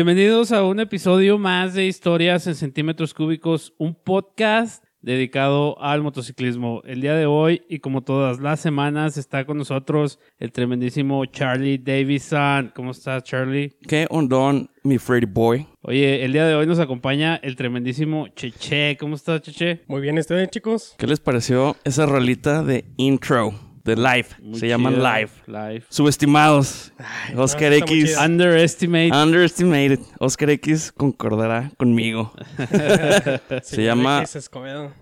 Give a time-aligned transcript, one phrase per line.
[0.00, 6.80] Bienvenidos a un episodio más de Historias en Centímetros Cúbicos, un podcast dedicado al motociclismo.
[6.86, 11.76] El día de hoy y como todas las semanas está con nosotros el tremendísimo Charlie
[11.76, 12.72] Davison.
[12.74, 13.76] ¿Cómo estás, Charlie?
[13.86, 15.66] ¿Qué ondón, mi Freddy Boy?
[15.82, 18.96] Oye, el día de hoy nos acompaña el tremendísimo Cheche.
[18.98, 19.82] ¿Cómo estás, Cheche?
[19.86, 20.94] Muy bien, ¿ustedes, chicos?
[20.96, 23.69] ¿Qué les pareció esa rolita de intro?
[23.84, 24.26] de Live.
[24.52, 24.68] Se chido.
[24.68, 25.82] llaman Live.
[25.88, 26.92] Subestimados.
[27.36, 28.16] Oscar X.
[28.18, 29.12] Underestimated.
[29.14, 30.00] Underestimated.
[30.18, 32.32] Oscar X concordará conmigo.
[33.62, 34.24] se llama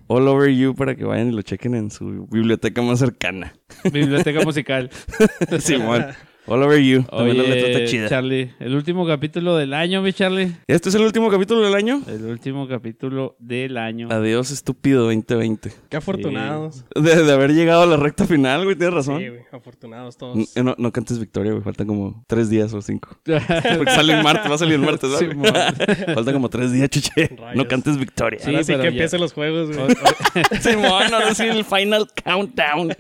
[0.07, 3.55] All Over You para que vayan y lo chequen en su biblioteca más cercana.
[3.85, 4.91] Biblioteca musical.
[5.61, 6.07] Simón.
[6.49, 7.03] All over you.
[7.03, 8.09] También la letra está chida.
[8.09, 10.57] Charlie, el último capítulo del año, mi Charlie.
[10.67, 12.01] ¿Este es el último capítulo del año?
[12.07, 14.09] El último capítulo del año.
[14.11, 15.71] Adiós, estúpido 2020.
[15.91, 16.87] Qué afortunados.
[16.95, 19.19] De, haber llegado a la recta final, güey, tienes razón.
[19.19, 20.57] Sí, güey, afortunados todos.
[20.57, 23.11] Eh, no, cantes victoria, güey, faltan como tres días o cinco.
[23.25, 25.29] Porque sale el martes, va a salir el martes, ¿sabes?
[25.99, 27.37] Sí, faltan como tres días, chuche.
[27.55, 28.39] No cantes victoria.
[28.41, 29.89] Sí, ahora sí que empiecen los juegos, güey.
[30.61, 32.95] Simón, ahora sí el final countdown.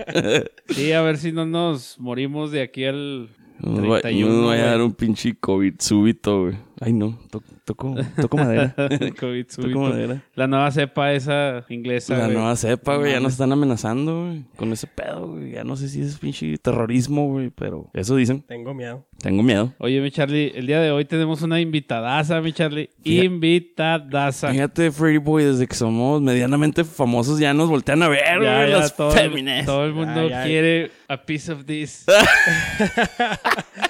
[0.68, 4.56] sí, a ver si no nos morimos de aquí al nos va, nos va a
[4.56, 6.56] dar un pinche COVID súbito, güey.
[6.80, 7.18] Ay, no.
[7.68, 8.74] Toco, toco madera.
[9.54, 10.22] toco madera.
[10.34, 12.16] La nueva cepa esa inglesa.
[12.16, 12.36] La güey.
[12.38, 13.12] nueva cepa, güey.
[13.12, 14.44] Ya nos están amenazando, güey.
[14.56, 15.50] Con ese pedo, güey.
[15.50, 17.50] Ya no sé si es pinche terrorismo, güey.
[17.50, 18.40] Pero eso dicen.
[18.40, 19.04] Tengo miedo.
[19.18, 19.74] Tengo miedo.
[19.80, 22.88] Oye, mi Charlie, el día de hoy tenemos una invitadaza, mi Charlie.
[23.04, 24.50] Invitadaza.
[24.50, 28.70] Fíjate, Freddy Boy, desde que somos medianamente famosos ya nos voltean a ver, güey.
[28.70, 29.12] Las todo.
[29.66, 32.06] Todo el mundo quiere a piece of this.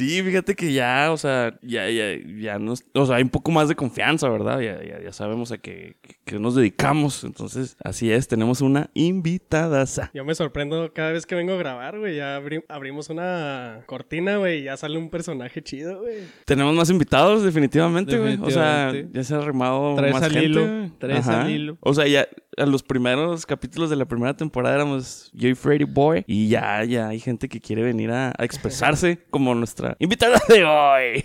[0.00, 3.50] Sí, fíjate que ya, o sea, ya, ya, ya nos, o sea, hay un poco
[3.50, 4.58] más de confianza, ¿verdad?
[4.60, 7.22] Ya, ya, ya sabemos a qué, qué, nos dedicamos.
[7.22, 10.10] Entonces, así es, tenemos una invitadaza.
[10.14, 12.16] Yo me sorprendo cada vez que vengo a grabar, güey.
[12.16, 12.40] Ya
[12.70, 16.20] abrimos una cortina, güey, y ya sale un personaje chido, güey.
[16.46, 18.38] Tenemos más invitados, definitivamente, güey.
[18.40, 20.46] O sea, ya se ha arrimado Tres más al gente.
[20.46, 20.90] Hilo.
[20.98, 21.76] Tres al hilo.
[21.80, 22.26] O sea, ya
[22.60, 26.24] a los primeros capítulos de la primera temporada éramos yo y Freddy Boy.
[26.26, 31.24] Y ya, ya hay gente que quiere venir a, expresarse como nuestra invitada de hoy.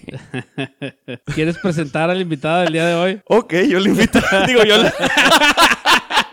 [1.34, 3.22] ¿Quieres presentar al invitado del día de hoy?
[3.28, 4.20] Ok, yo le invito.
[4.48, 4.76] digo, yo.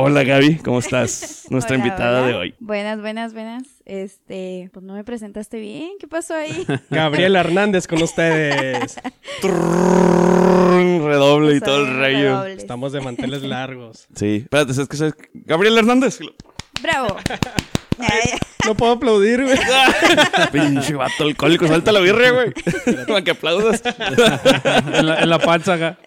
[0.00, 1.46] Hola Gaby, ¿cómo estás?
[1.50, 2.54] Nuestra invitada de hoy.
[2.60, 3.64] Buenas, buenas, buenas.
[3.84, 6.64] Este, pues no me presentaste bien, ¿qué pasó ahí?
[6.90, 8.94] Gabriela Hernández con ustedes.
[11.02, 12.44] redoble y todo el rayo.
[12.44, 14.06] Estamos de manteles largos.
[14.14, 15.14] Sí, espérate, es que sabes?
[15.34, 16.20] Gabriela Hernández.
[16.80, 17.16] Bravo.
[18.64, 19.58] No puedo aplaudir, güey.
[20.52, 22.52] Pinche vato alcohólico, salta la birria, güey.
[23.08, 23.82] Para que aplaudas.
[23.84, 25.98] en, la, en la panza acá.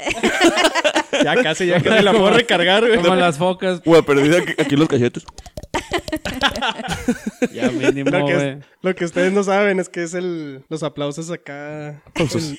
[1.24, 3.02] Ya casi, ya casi la puedo recargar, güey.
[3.02, 3.82] Como las focas.
[3.84, 5.24] Güey, perdí aquí, aquí los cachetes.
[7.54, 10.84] Ya mínimo, Lo que, es- lo que ustedes no saben es que es el, los
[10.84, 12.02] aplausos acá.
[12.06, 12.56] Aplausos.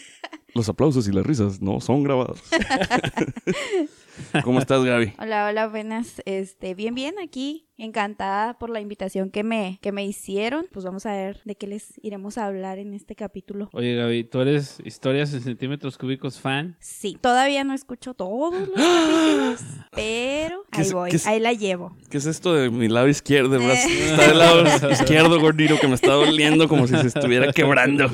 [0.54, 2.42] Los aplausos y las risas no son grabados.
[4.44, 5.14] ¿Cómo estás, Gaby?
[5.18, 6.20] Hola, hola, buenas.
[6.26, 7.68] Este, bien, bien, aquí.
[7.86, 10.66] Encantada por la invitación que me, que me hicieron.
[10.70, 13.70] Pues vamos a ver de qué les iremos a hablar en este capítulo.
[13.72, 16.76] Oye, Gaby, ¿tú eres historias en centímetros cúbicos fan?
[16.78, 21.52] Sí, todavía no escucho todos los capítulos, pero ¿Qué ahí es- voy, es- ahí la
[21.54, 21.96] llevo.
[22.08, 23.50] ¿Qué es esto de mi lado izquierdo?
[23.58, 28.08] Brazo está del lado izquierdo, gordito, que me está doliendo como si se estuviera quebrando.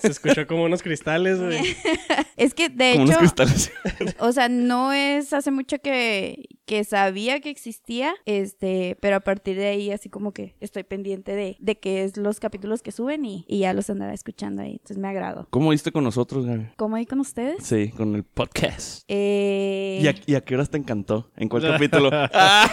[0.00, 1.76] Se escuchó como unos cristales, güey.
[2.36, 3.70] Es que de Como unos cristales.
[4.18, 9.56] o sea, no es hace mucho que, que sabía que existía, este, pero a partir
[9.56, 13.24] de ahí así como que estoy pendiente de, de qué es los capítulos que suben
[13.24, 15.46] y, y ya los andaba escuchando ahí, entonces me agrado.
[15.50, 16.68] ¿Cómo viste con nosotros, Gaby?
[16.76, 17.64] ¿Cómo ahí con ustedes?
[17.64, 19.04] Sí, con el podcast.
[19.08, 21.30] Eh, ¿Y a, y a qué horas te encantó?
[21.36, 22.10] ¿En cuál capítulo?
[22.36, 22.68] Ah,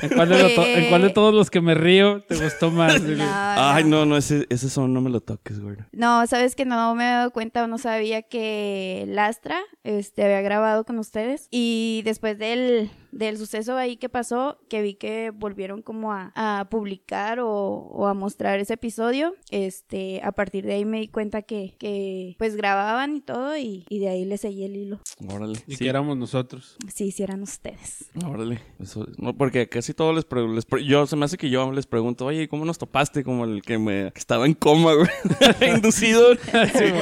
[0.00, 3.00] ¿En cuál, de en cuál de todos los que me río te gustó más?
[3.02, 5.76] no, Ay, no, no, ese, ese son no me lo toques, güey.
[5.92, 10.40] No, sabes que no me he dado cuenta o no sabía que Lastra este, había
[10.40, 11.48] grabado con ustedes.
[11.50, 16.66] Y después del, del suceso ahí que pasó, que vi que volvieron como a, a
[16.68, 21.42] publicar o, o a mostrar ese episodio, este, a partir de ahí me di cuenta
[21.42, 25.00] que, que pues grababan y todo y, y de ahí le seguí el hilo.
[25.28, 25.58] Órale.
[25.66, 26.76] Y Sí, que éramos nosotros.
[26.94, 28.06] Si hicieran ustedes.
[28.26, 28.60] órale.
[28.80, 31.72] Eso- no, porque casi todos les, pre- les pre- yo se me hace que yo
[31.72, 33.24] les pregunto, oye, ¿cómo nos topaste?
[33.24, 35.08] Como el que me que estaba en coma, güey,
[35.76, 36.32] inducido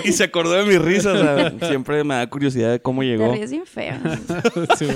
[0.05, 1.13] y se acordó de mi risa.
[1.13, 3.33] O sea, siempre me da curiosidad de cómo Te llegó.
[3.33, 3.97] ríes bien feo.
[4.79, 4.87] Sí.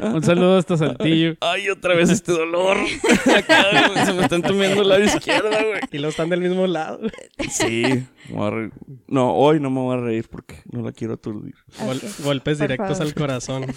[0.00, 1.36] Un saludo hasta Saltillo.
[1.40, 2.76] Ay, otra vez este dolor.
[3.36, 5.80] Acá, se me está entumiendo el lado izquierdo, güey.
[5.90, 7.00] Y los están del mismo lado.
[7.50, 8.72] Sí, voy a reír.
[9.06, 11.54] No, hoy no me voy a reír porque no la quiero aturdir.
[11.80, 13.06] Gol- golpes Por directos favor.
[13.06, 13.66] al corazón.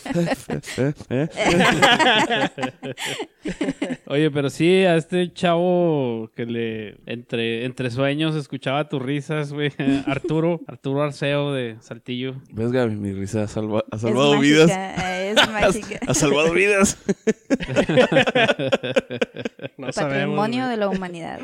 [4.07, 9.71] Oye, pero sí, a este chavo que le entre, entre sueños escuchaba tus risas, güey.
[10.05, 12.35] Arturo, Arturo Arceo de Saltillo.
[12.51, 12.95] ¿Ves, Gaby?
[12.95, 14.71] Mi risa ha, salva- ha Es salvado mágica, vidas.
[14.71, 15.99] Es mágica.
[16.07, 16.97] Ha salvado vidas.
[19.77, 19.87] No.
[19.91, 21.39] Patrimonio de la humanidad.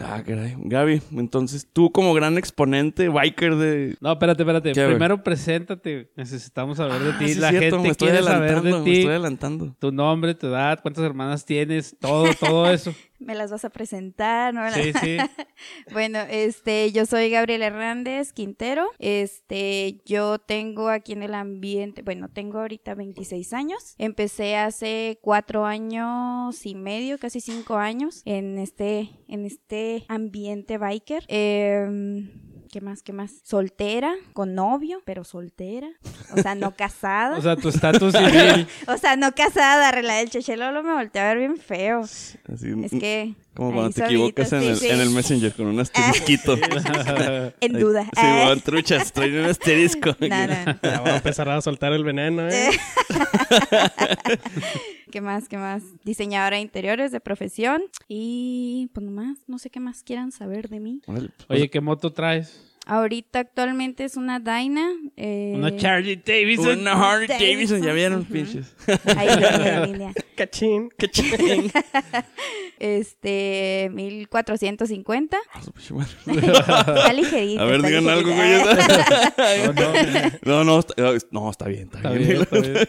[0.00, 0.54] Ah, caray.
[0.58, 3.96] Gaby, entonces tú como gran exponente, biker de...
[4.00, 4.72] No, espérate, espérate.
[4.72, 4.92] ¿Qué, güey?
[4.94, 6.10] Primero preséntate.
[6.16, 7.28] Necesitamos saber de Ah, ti.
[7.34, 8.92] sí La cierto, me gente estoy quiere saber de me ti.
[8.92, 9.76] estoy adelantando.
[9.78, 12.94] Tu nombre, tu edad, cuántas hermanas tienes, todo, todo eso.
[13.18, 14.70] Me las vas a presentar, ¿no?
[14.72, 15.18] Sí, sí.
[15.92, 18.86] Bueno, este, yo soy Gabriela Hernández Quintero.
[18.98, 23.94] Este, yo tengo aquí en el ambiente, bueno, tengo ahorita 26 años.
[23.98, 31.24] Empecé hace cuatro años y medio, casi cinco años, en este, en este ambiente biker.
[31.28, 32.30] Em,
[32.70, 33.02] ¿Qué más?
[33.02, 33.32] ¿Qué más?
[33.44, 35.88] Soltera, con novio, pero soltera.
[36.36, 37.38] O sea, no casada.
[37.38, 38.66] O sea, tu estatus civil.
[38.86, 42.00] O sea, no casada, rela el chechelolo me volteó a ver bien feo.
[42.02, 42.34] Así,
[42.82, 43.34] Es que.
[43.58, 44.88] Como cuando te equivocas en, sí, el, sí.
[44.88, 46.56] en el Messenger con un asterisquito.
[47.60, 48.04] En duda.
[48.04, 48.44] Sí, Ah.
[48.46, 50.16] bueno, truchas, traen un asterisco.
[50.20, 50.78] No, no.
[50.82, 52.70] Ya voy a empezar a soltar el veneno, ¿eh?
[55.10, 55.48] ¿Qué más?
[55.48, 55.82] ¿Qué más?
[56.04, 57.82] Diseñadora de interiores de profesión.
[58.08, 61.00] Y pues nomás, no sé qué más quieran saber de mí.
[61.06, 62.64] Pues, Oye, ¿qué moto traes?
[62.86, 64.88] Ahorita actualmente es una Dyna.
[65.16, 66.80] eh, Una Charlie Davidson.
[66.80, 67.48] Una Harley Davidson.
[67.54, 68.32] Davidson, ya vieron, Ujú.
[68.32, 68.74] pinches.
[69.16, 70.12] Ahí línea, línea.
[70.36, 70.90] Cachín.
[71.10, 71.70] Ching.
[72.78, 75.36] Este, 1450.
[75.52, 75.60] Ah.
[76.26, 77.62] Está ligerita.
[77.62, 78.48] A ver, digan algo, güey.
[80.44, 80.94] No, no, No, no, está,
[81.30, 82.28] no, está bien, está, está bien.
[82.28, 82.88] bien, está bien.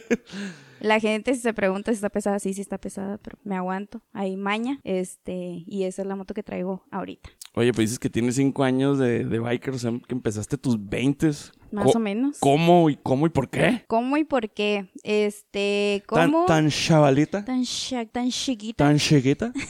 [0.80, 4.02] La gente si se pregunta si está pesada, sí, sí está pesada, pero me aguanto.
[4.14, 4.80] Hay maña.
[4.84, 7.30] Este, y esa es la moto que traigo ahorita.
[7.56, 10.78] Oye, pues dices que tienes cinco años de, de biker, o sea, que empezaste tus
[10.88, 11.32] 20
[11.72, 12.38] Más o menos.
[12.40, 13.84] ¿Cómo y cómo y por qué?
[13.88, 14.90] ¿Cómo y por qué?
[15.04, 16.46] Este, ¿cómo?
[16.46, 18.86] tan chavalita, tan, cha- tan chiquita.
[18.86, 19.52] tan chiquita.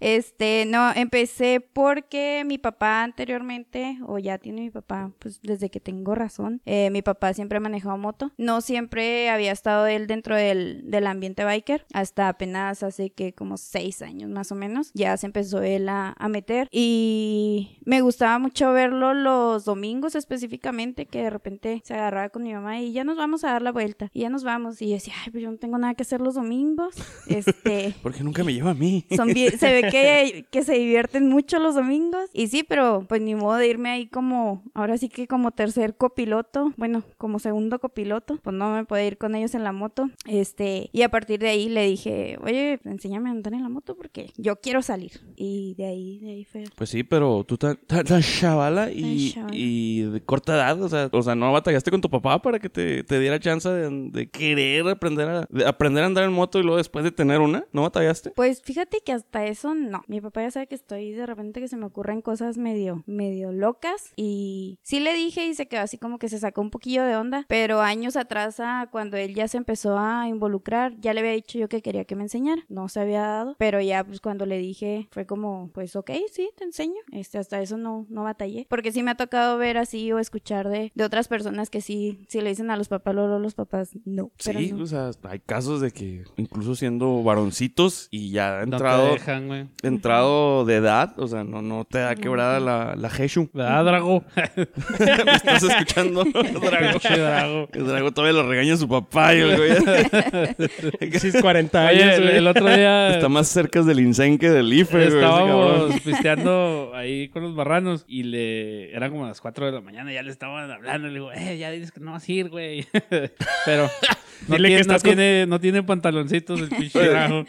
[0.00, 5.80] Este, no, empecé porque mi papá anteriormente, o ya tiene mi papá, pues desde que
[5.80, 8.32] tengo razón, eh, mi papá siempre ha manejado moto.
[8.36, 13.56] No siempre había estado él dentro del, del ambiente biker, hasta apenas hace que como
[13.56, 16.68] seis años más o menos, ya se empezó él a, a meter.
[16.70, 22.52] Y me gustaba mucho verlo los domingos específicamente, que de repente se agarraba con mi
[22.52, 24.80] mamá y ya nos vamos a dar la vuelta, y ya nos vamos.
[24.82, 26.94] Y yo decía, ay, pues yo no tengo nada que hacer los domingos.
[27.32, 29.04] Este, Porque nunca me lleva a mí.
[29.16, 32.28] son bien- se ve que, que se divierten mucho los domingos.
[32.32, 35.96] Y sí, pero pues ni modo de irme ahí como, ahora sí que como tercer
[35.96, 40.10] copiloto, bueno, como segundo copiloto, pues no me puedo ir con ellos en la moto.
[40.26, 43.96] Este, y a partir de ahí le dije, oye, enséñame a andar en la moto
[43.96, 45.12] porque yo quiero salir.
[45.36, 46.64] Y de ahí, de ahí fue.
[46.76, 49.56] Pues sí, pero tú tan, tan, tan chavala y, Tan chavala.
[49.56, 52.68] y de corta edad, o sea, o sea, no batallaste con tu papá para que
[52.68, 56.62] te, te diera chance de, querer aprender a, de aprender a andar en moto y
[56.62, 58.30] luego después de tener una, ¿no batallaste?
[58.30, 60.02] Pues fíjate que hasta eso no.
[60.06, 63.52] Mi papá ya sabe que estoy de repente que se me ocurren cosas medio, medio
[63.52, 64.12] locas.
[64.16, 67.16] Y sí le dije y se quedó así como que se sacó un poquillo de
[67.16, 67.44] onda.
[67.48, 71.58] Pero años atrás, ah, cuando él ya se empezó a involucrar, ya le había dicho
[71.58, 72.64] yo que quería que me enseñara.
[72.68, 73.56] No se había dado.
[73.58, 77.00] Pero ya pues cuando le dije fue como, pues ok, sí, te enseño.
[77.12, 78.66] Este, hasta eso no, no batallé.
[78.68, 82.24] Porque sí me ha tocado ver así o escuchar de, de otras personas que sí,
[82.28, 84.30] sí le dicen a los papás, luego los papás no.
[84.44, 84.84] Pero Sí, no.
[84.84, 90.64] o sea, hay casos de que incluso siendo varoncitos y ya No entrado, dejan, entrado
[90.64, 93.48] de edad, o sea, no, no te da quebrada la, la Heshu.
[93.52, 94.24] ¿Verdad, Drago?
[94.98, 96.24] ¿Me estás escuchando?
[96.24, 96.98] Drago.
[96.98, 97.68] Drago.
[97.72, 102.30] El Drago todavía lo regaña a su papá y el güey Casi 40 Oye, años,
[102.30, 107.42] el, otro día está más cerca del INSEN que del IFE, estábamos pisteando ahí con
[107.42, 111.08] los barranos y le eran como las 4 de la mañana, ya le estaban hablando,
[111.08, 112.86] le digo, eh, ya dices que no vas a ir, güey.
[113.64, 113.90] Pero
[114.48, 117.00] no, Dile que tiene, no, estás con- tiene, no tiene pantaloncitos el pinche.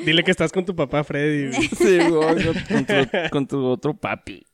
[0.04, 1.48] Dile que estás con tu papá Freddy.
[1.56, 1.68] güey.
[1.78, 4.46] Sí, güey, con, con tu, con tu otro papi.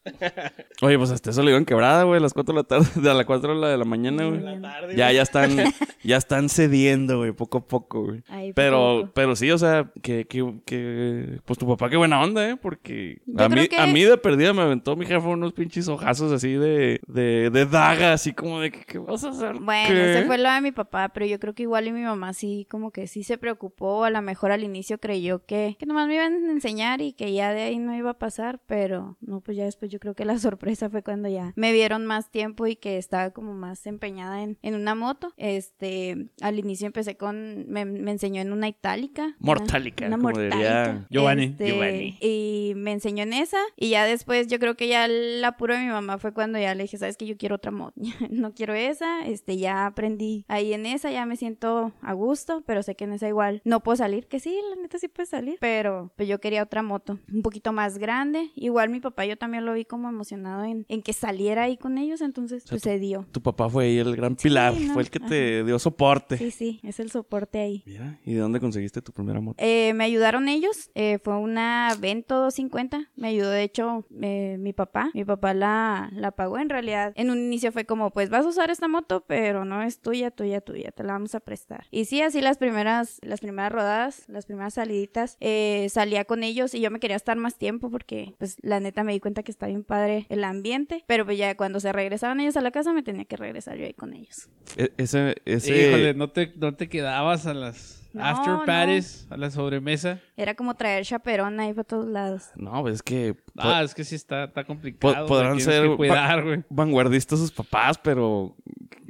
[0.82, 3.10] Oye, pues hasta eso le iban quebrada, güey, a las 4 de la tarde, de
[3.12, 4.40] a las 4 de la, de la mañana, güey.
[4.42, 5.16] La tarde, Ya, güey.
[5.16, 5.50] ya están,
[6.04, 8.22] ya están cediendo, güey, poco a poco, güey.
[8.30, 9.12] Ay, Pero, poco.
[9.14, 12.56] pero sí, o sea, que, que, que, pues tu papá qué buena onda, ¿eh?
[12.56, 15.88] Porque Yo a mí, que- a mí de perdida me aventó mi jefe unos pinches
[15.88, 19.56] ojazos así de, de, de daga, así como de que, ¿qué vas a hacer?
[19.60, 20.12] Bueno, ¿Qué?
[20.18, 22.66] ese fue lo de mi papá, pero yo creo que igual y mi mamá sí,
[22.70, 26.16] como que sí se preocupó, a lo mejor al inicio creyó que, que nomás me
[26.16, 29.58] iban a enseñar y que ya de ahí no iba a pasar, pero no, pues
[29.58, 32.68] ya después yo yo creo que la sorpresa fue cuando ya me vieron más tiempo
[32.68, 35.34] y que estaba como más empeñada en, en una moto.
[35.38, 39.24] Este, al inicio empecé con, me, me enseñó en una itálica.
[39.24, 40.56] una- Mortálica, Una, como mortálica.
[40.56, 41.44] diría Giovanni.
[41.46, 42.18] Este, Giovanni.
[42.22, 43.58] Y me enseñó en esa.
[43.76, 46.74] Y ya después, yo creo que ya el apuro de mi mamá fue cuando ya
[46.76, 48.00] le dije, sabes que yo quiero otra moto.
[48.30, 49.26] no quiero esa.
[49.28, 53.14] Este, ya aprendí ahí en esa, ya me siento a gusto, pero sé que en
[53.14, 54.28] esa igual no puedo salir.
[54.28, 55.58] Que sí, la neta sí puede salir.
[55.60, 58.52] Pero pues yo quería otra moto, un poquito más grande.
[58.56, 61.98] Igual mi papá, yo también lo vi como emocionado en, en que saliera ahí con
[61.98, 63.26] ellos, entonces sea, pues se dio.
[63.32, 66.38] Tu papá fue ahí el gran pilar, no, fue el que te dio soporte.
[66.38, 67.84] Sí, sí, es el soporte ahí.
[67.86, 69.56] Mira, ¿y de dónde conseguiste tu primera moto?
[69.64, 74.74] Eh, me ayudaron ellos, eh, fue una Vento 250, me ayudó de hecho eh, mi
[74.74, 77.14] papá, mi papá la, la pagó en realidad.
[77.16, 80.32] En un inicio fue como, pues vas a usar esta moto, pero no es tuya,
[80.32, 81.88] tuya, tuya, te la vamos a prestar.
[81.92, 86.74] Y sí, así las primeras, las primeras rodadas, las primeras saliditas, eh, salía con ellos
[86.74, 89.52] y yo me quería estar más tiempo porque pues la neta me di cuenta que
[89.52, 92.94] está bien padre el ambiente, pero pues ya cuando se regresaban ellos a la casa
[92.94, 94.50] me tenía que regresar yo ahí con ellos.
[94.78, 95.88] E- ese, ese...
[95.90, 98.66] Híjole, ¿no te, no te quedabas a las No, after no.
[98.66, 100.20] parties, a la sobremesa?
[100.36, 102.44] Era como traer chaperón ahí por todos lados.
[102.56, 103.36] No, pues es que...
[103.58, 105.28] Ah, es que sí está, está complicado.
[105.28, 106.64] podrán ser que cuidar, güey.
[106.70, 108.56] vanguardistas sus papás, pero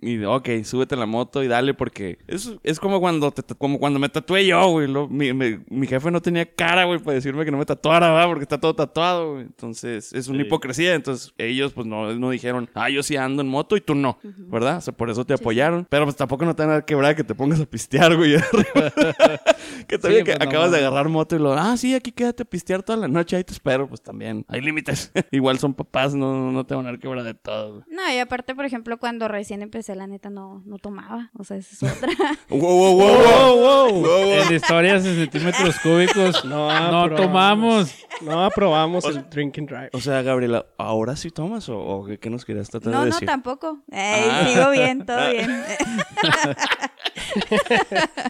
[0.02, 3.80] y ok, súbete a la moto y dale porque es, es como cuando te, como
[3.80, 4.88] cuando me tatué yo, güey.
[4.88, 8.12] lo- mi, mi- mi jefe no tenía cara, güey, para decirme que no me tatuara,
[8.12, 8.28] ¿verdad?
[8.28, 9.42] Porque está todo tatuado, güey.
[9.44, 10.94] Entonces, es una hipocresía.
[10.96, 14.18] Entonces, ellos pues no, no dijeron, ah, yo sí ando en moto y tú no,
[14.24, 14.78] ¿verdad?
[14.78, 15.86] O sea, por eso te apoyaron.
[15.90, 18.36] Pero pues tampoco no te van a dar quebrada que te pongas a pistear, güey.
[19.90, 22.12] que todavía Sí, que pues, no acabas de agarrar moto y lo, ah, sí, aquí
[22.14, 23.88] quédate a pistear toda la noche, ahí te espero.
[23.90, 25.12] Pues también, hay límites.
[25.32, 27.84] Igual son papás, no, no te van a dar quebrada de todo.
[27.90, 31.32] No, y aparte, por ejemplo, cuando recién empecé, la neta no, no tomaba.
[31.38, 32.10] O sea, esa es otra.
[32.50, 34.34] Wow, wow, wow, wow.
[34.48, 37.16] En historias en centímetros cúbicos No, no probamos.
[37.22, 37.96] tomamos.
[38.22, 39.90] No aprobamos el drink and drive.
[39.94, 43.10] O sea, Gabriela, ¿ahora sí tomas o, o qué, qué nos querías tratar No, de
[43.10, 43.28] no, decir?
[43.28, 43.80] tampoco.
[43.92, 44.46] Ey, Ah.
[44.48, 45.64] Sigo bien, todo bien.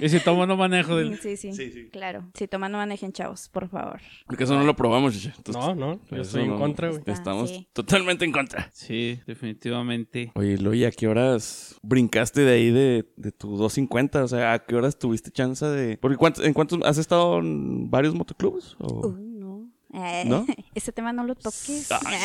[0.01, 0.95] Y si tomo no manejo.
[0.95, 1.89] del- sí, sí, Sí, sí.
[1.91, 2.29] Claro.
[2.33, 3.99] Si toman, no manejen, chavos, por favor.
[4.27, 5.15] Porque eso no lo probamos.
[5.25, 6.99] Entonces, No, no, yo estoy en no- contra, güey.
[6.99, 7.67] Está, Estamos sí.
[7.73, 8.69] totalmente en contra.
[8.73, 10.31] Sí, definitivamente.
[10.35, 14.23] Oye, Loy, ¿a qué horas brincaste de ahí de, de tu 250?
[14.23, 15.97] O sea, ¿a qué horas tuviste chance de...?
[15.97, 16.79] Porque ¿cuántos- ¿En cuántos...
[16.83, 18.75] ¿Has estado en varios motoclubs?
[18.79, 19.69] o- Uh, no.
[19.93, 20.45] Eh, ¿No?
[20.75, 21.91] Ese tema no lo toques.
[22.05, 22.15] Ay,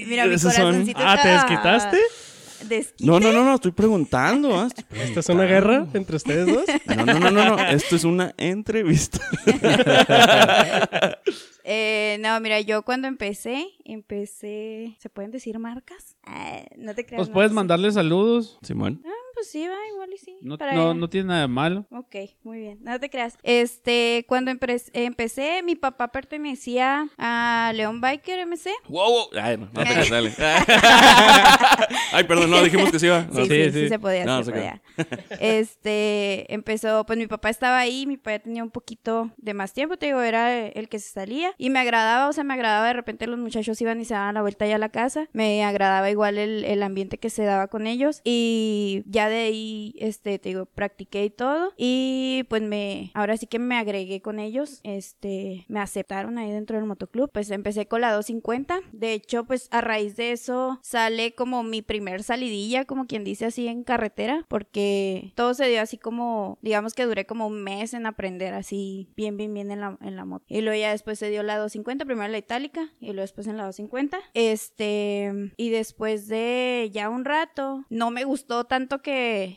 [0.00, 1.98] Ay, mira, mi son- corazoncito Ah, ¿te desquitaste?
[2.62, 3.04] Desquite.
[3.04, 4.58] No, no, no, no, estoy preguntando.
[4.58, 4.66] ¿ah?
[4.66, 6.64] Estoy ¿Esta es una guerra entre ustedes dos?
[6.86, 7.68] No, no, no, no, no.
[7.68, 9.20] Esto es una entrevista.
[11.66, 14.96] Eh, no, mira, yo cuando empecé, empecé...
[14.98, 16.14] ¿Se pueden decir marcas?
[16.22, 17.20] Ah, no te creas.
[17.20, 18.58] Pues puedes mandarle saludos.
[18.60, 19.02] Simón.
[19.34, 20.36] Pues sí, va, igual y sí.
[20.42, 21.86] No, para- no, no tiene nada de malo.
[21.90, 22.14] Ok,
[22.44, 22.78] muy bien.
[22.82, 23.36] No te creas.
[23.42, 28.70] Este, cuando empres- empecé, mi papá pertenecía a León Biker MC.
[28.88, 29.26] Wow, wow.
[29.42, 30.32] Ay, no, no te creas, dale.
[32.12, 33.22] Ay, perdón, no, dijimos que sí iba.
[33.22, 33.88] No, Sí, sí, sí, sí.
[33.88, 34.80] se podía, No, se podía.
[35.40, 39.96] Este, empezó, pues mi papá estaba ahí, mi papá tenía un poquito de más tiempo,
[39.96, 42.92] te digo, era el que se salía y me agradaba, o sea, me agradaba de
[42.92, 46.10] repente los muchachos iban y se daban la vuelta ya a la casa, me agradaba
[46.10, 50.50] igual el, el ambiente que se daba con ellos y ya de ahí, este, te
[50.50, 55.64] digo, practiqué y todo y pues me, ahora sí que me agregué con ellos, este,
[55.68, 59.80] me aceptaron ahí dentro del motoclub, pues empecé con la 250, de hecho, pues a
[59.80, 65.32] raíz de eso sale como mi primer salidilla, como quien dice así en carretera, porque
[65.34, 69.36] todo se dio así como, digamos que duré como un mes en aprender así bien,
[69.36, 70.44] bien, bien en la, en la moto.
[70.48, 73.56] Y luego ya después se dio la 250, primero la itálica y luego después en
[73.56, 74.18] la 250.
[74.34, 79.13] Este, y después de ya un rato, no me gustó tanto que,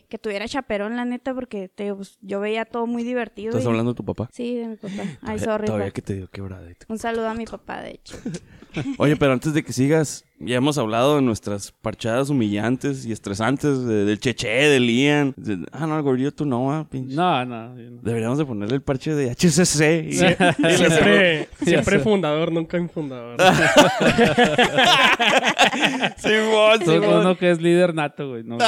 [0.09, 3.49] que tuviera chaperón, la neta, porque te, digo, pues, yo veía todo muy divertido.
[3.49, 4.29] ¿Estás y- hablando de tu papá?
[4.31, 4.93] Sí, de mi papá.
[5.21, 5.65] Ay, Todavía- sorry.
[5.67, 6.67] Todavía que te dio quebrada.
[6.87, 8.15] Un saludo a mi papá, de hecho.
[8.99, 13.83] Oye, pero antes de que sigas, ya hemos hablado de nuestras parchadas humillantes y estresantes,
[13.85, 15.33] de- del Cheche, del Ian.
[15.37, 17.15] de- ah, no, el gordillo tú no, ah, pinche.
[17.15, 17.69] No, no.
[17.75, 18.01] no.
[18.03, 20.05] Deberíamos de ponerle el parche de HCC.
[20.09, 23.37] y- Siempre, fundador, nunca infundador.
[26.17, 27.13] Simón, Simón.
[27.21, 28.43] uno que es líder nato, güey.
[28.43, 28.65] No, no,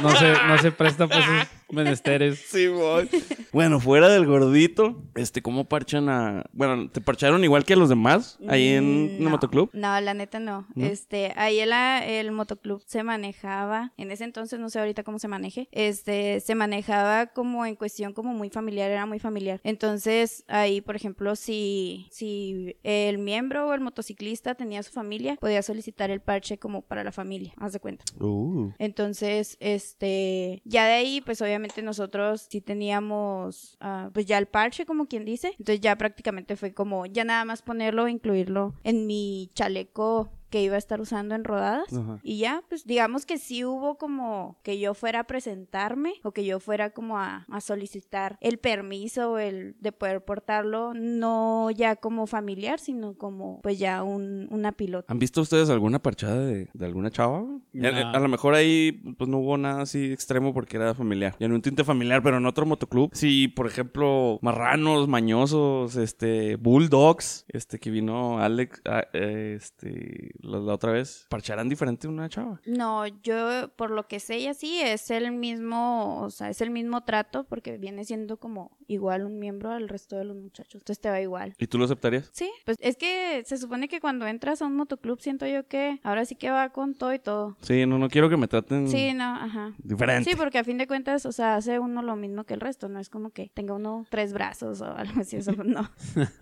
[0.00, 2.38] no se, no se presta para esos menesteres.
[2.46, 3.08] Simón.
[3.52, 6.44] Bueno, fuera del gordito, este, ¿cómo parchan a...?
[6.52, 9.70] Bueno, ¿te parcharon igual que a los demás ahí en Mm, el no, motoclub?
[9.72, 10.66] No, la neta no.
[10.74, 10.86] ¿No?
[10.86, 15.28] Este, ahí el, el motoclub se manejaba, en ese entonces no sé ahorita cómo se
[15.28, 19.60] maneje, este, se manejaba como en cuestión como muy familiar, era muy familiar.
[19.64, 25.62] Entonces, ahí, por ejemplo, si, si el miembro o el motociclista tenía su familia, podía
[25.62, 28.04] solicitar el parche como para la familia, haz de cuenta.
[28.20, 28.70] Uh.
[28.78, 34.86] Entonces, este, ya de ahí, pues obviamente nosotros sí teníamos, ah, pues ya el parche,
[34.86, 35.48] como quien dice.
[35.58, 40.74] Entonces ya prácticamente fue como, ya nada más ponerlo, incluirlo en mi chaleco que iba
[40.74, 41.90] a estar usando en rodadas.
[41.92, 42.20] Ajá.
[42.22, 46.44] Y ya, pues digamos que sí hubo como que yo fuera a presentarme o que
[46.44, 51.96] yo fuera como a, a solicitar el permiso o el de poder portarlo, no ya
[51.96, 55.10] como familiar, sino como pues ya un, una pilota.
[55.10, 57.40] ¿Han visto ustedes alguna parchada de, de alguna chava?
[57.40, 57.60] güey?
[57.72, 57.88] No.
[57.88, 61.34] A, a lo mejor ahí pues no hubo nada así extremo porque era familiar.
[61.38, 63.08] Y en un tinte familiar, pero en otro motoclub.
[63.14, 70.58] Sí, por ejemplo, marranos, mañosos, este, bulldogs, este, que vino Alex, ah, eh, este, la,
[70.58, 71.26] la otra vez.
[71.28, 72.60] ¿Parcharán diferente una chava?
[72.66, 76.70] No, yo por lo que sé y así es el mismo, o sea, es el
[76.70, 80.74] mismo trato porque viene siendo como igual un miembro al resto de los muchachos.
[80.82, 81.54] Entonces te va igual.
[81.58, 82.28] ¿Y tú lo aceptarías?
[82.32, 85.98] Sí, pues es que se supone que cuando entras a un motoclub siento yo que
[86.02, 87.56] ahora sí que va con todo y todo.
[87.62, 89.72] Sí, no, no quiero que me traten Sí, no, ajá.
[89.78, 90.28] diferente.
[90.30, 92.88] Sí, porque a fin de cuentas, o sea, hace uno lo mismo que el resto,
[92.88, 95.90] no es como que tenga uno tres brazos o algo así, eso no.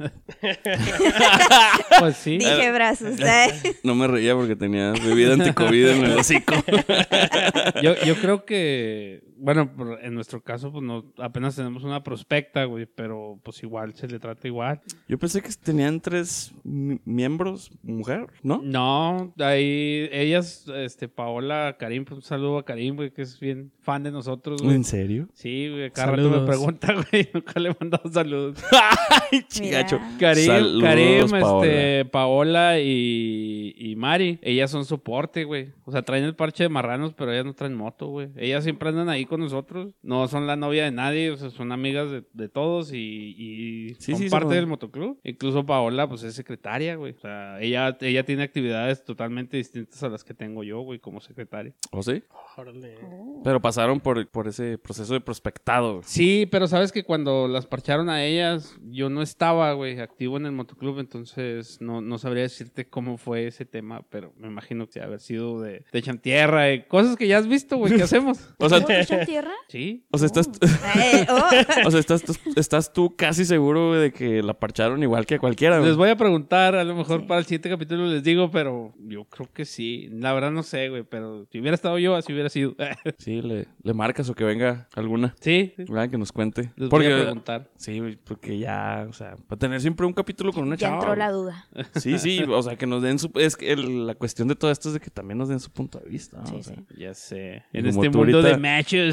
[1.98, 2.38] Pues sí.
[2.38, 3.76] Dije brazos, ¿eh?
[3.90, 6.54] No me reía porque tenía bebida anticovid en el hocico.
[7.82, 9.70] Yo, yo creo que, bueno,
[10.02, 14.18] en nuestro caso, pues no, apenas tenemos una prospecta, güey, pero pues igual se le
[14.18, 14.80] trata igual.
[15.08, 18.60] Yo pensé que tenían tres mi- miembros, mujer, ¿no?
[18.62, 23.72] No, ahí ellas, este, Paola, Karim, pues un saludo a Karim, güey, que es bien
[23.80, 24.76] fan de nosotros, güey.
[24.76, 25.28] ¿En serio?
[25.34, 28.58] Sí, güey, cada rato me pregunta, güey, nunca le he mandado saludos.
[29.32, 29.98] Ay, chigacho.
[30.18, 31.66] Karim, Saludos, Karim, Paola.
[31.66, 35.72] este, Paola y, y Mari, ellas son soporte, güey.
[35.84, 38.28] O sea, traen el parche de marranos, pero ellas no traen moto, güey.
[38.36, 39.94] Ellas siempre andan ahí con nosotros.
[40.02, 43.94] No son la novia de nadie, o sea, son amigas de, de todos y, y
[43.98, 45.18] Sí, son sí, parte son- del motoclub.
[45.24, 47.12] Incluso Paola, pues es secretaria, güey.
[47.14, 51.20] O sea, ella, ella tiene actividades totalmente distintas a las que tengo yo, güey, como
[51.20, 51.72] secretaria.
[51.92, 52.22] ¿O sí?
[52.56, 52.96] Órale.
[53.04, 53.40] Oh.
[53.44, 55.92] Pero pasaron por, por ese proceso de prospectado.
[55.94, 56.04] güey.
[56.06, 60.46] Sí, pero sabes que cuando las parcharon a ellas, yo no estaba, güey, activo en
[60.46, 65.00] el motoclub, entonces no, no sabría decirte cómo fue ese tema, pero me imagino que
[65.00, 68.52] haber sido de, de echan tierra y cosas que ya has visto, güey, ¿qué hacemos?
[68.58, 68.80] O sea,
[69.20, 69.52] ¿Cómo te echan tierra?
[69.68, 70.04] Sí.
[70.10, 70.48] o sea, estás,
[70.96, 71.34] Eh, oh.
[71.86, 75.38] o sea, estás, tú- estás tú casi seguro de que la parcharon igual que a
[75.38, 75.78] cualquiera.
[75.78, 75.88] güey.
[75.88, 77.26] Les voy a preguntar, a lo mejor Sí.
[77.26, 80.08] para el siguiente capítulo les digo, pero yo creo que sí.
[80.12, 82.74] La verdad no sé, güey, pero si hubiera estado yo, así hubiera sido.
[83.18, 85.34] Sí, le, le marcas o que venga alguna.
[85.40, 85.84] sí, sí.
[86.10, 86.72] Que nos cuente.
[86.76, 87.70] Les Porque, voy a preguntar.
[87.76, 90.96] sí, güey, porque ya, o sea, para tener siempre un capítulo con una Ya chava.
[90.98, 91.66] entró la duda.
[91.96, 93.30] Sí, sí, o sea, que nos den su...
[93.34, 95.70] Es que el- la cuestión de todo esto es de que también nos den su
[95.70, 96.38] punto de vista.
[96.38, 96.46] ¿no?
[96.46, 96.82] Sí, O sea, sí.
[96.98, 97.62] Ya sé.
[97.72, 98.56] En este mundo de ahorita-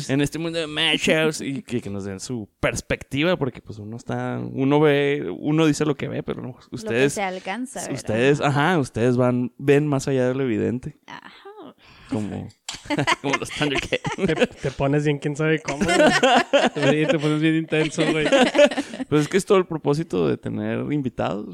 [0.10, 3.98] en este mundo de matchups y que, que nos den su perspectiva, porque pues uno
[3.98, 7.82] está, uno ve, uno dice lo que ve, pero no, Lo que ustedes, se alcanza,
[7.82, 7.96] ¿verdad?
[7.96, 11.48] ustedes, ajá, ustedes van, ven más allá de lo evidente, Ajá.
[12.10, 12.48] Como,
[13.22, 14.02] como los Thundercats.
[14.16, 15.86] Te, te pones bien quién sabe cómo.
[16.76, 17.06] güey.
[17.08, 18.26] Te pones bien intenso, güey.
[19.10, 21.46] Pues es que es todo el propósito de tener invitados,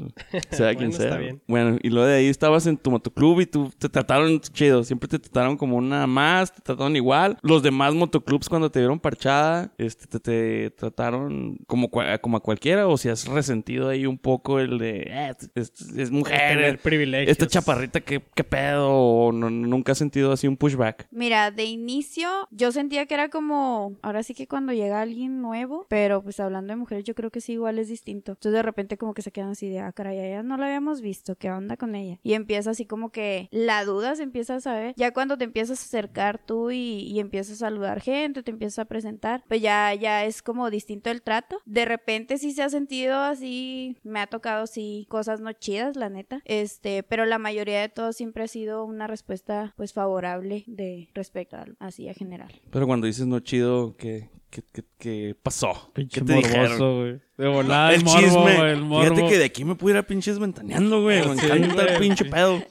[0.50, 1.06] sea quien sea.
[1.06, 1.42] está bien.
[1.46, 5.08] Bueno, y luego de ahí estabas en tu motoclub y tú te trataron chido, siempre
[5.08, 7.38] te trataron como una más, te trataron igual.
[7.42, 11.90] Los demás motoclubs cuando te vieron parchada, este, te, te trataron como,
[12.20, 16.10] como a cualquiera o si has resentido ahí un poco el de, eh, es, es
[16.10, 17.30] mujer, Tener privilegios.
[17.30, 18.88] esta chaparrita, ¿qué, qué pedo?
[18.90, 21.06] O no- nunca has sentido así un pushback.
[21.10, 25.86] Mira, de inicio yo sentía que era como, ahora sí que cuando llega alguien nuevo,
[25.88, 28.32] pero pues hablando de mujeres yo creo que sí igual es distinto.
[28.32, 31.00] Entonces de repente como que se quedan así de, ah, caray, ella no la habíamos
[31.00, 32.18] visto, ¿qué onda con ella?
[32.22, 34.94] Y empieza así como que la duda se empieza a saber.
[34.96, 38.80] Ya cuando te empiezas a acercar tú y, y empiezas a saludar gente, te empiezas
[38.80, 41.60] a presentar, pues ya, ya es como distinto el trato.
[41.64, 46.08] De repente sí se ha sentido así, me ha tocado sí cosas no chidas, la
[46.08, 46.42] neta.
[46.44, 51.56] Este, pero la mayoría de todo siempre ha sido una respuesta pues favorable de respecto
[51.56, 52.52] a, así a general.
[52.70, 55.90] Pero cuando dices no chido, ¿qué, qué, qué- qué pasó?
[55.92, 56.62] Pinche ¿Qué te dijeron?
[56.78, 57.20] morboso, güey.
[57.36, 58.70] De volada el el morbo, chisme.
[58.70, 59.02] el morbo.
[59.14, 61.26] Fíjate que de aquí me pudiera pinches ventaneando, güey.
[61.26, 62.62] Me Sí, encanta el pinche pedo.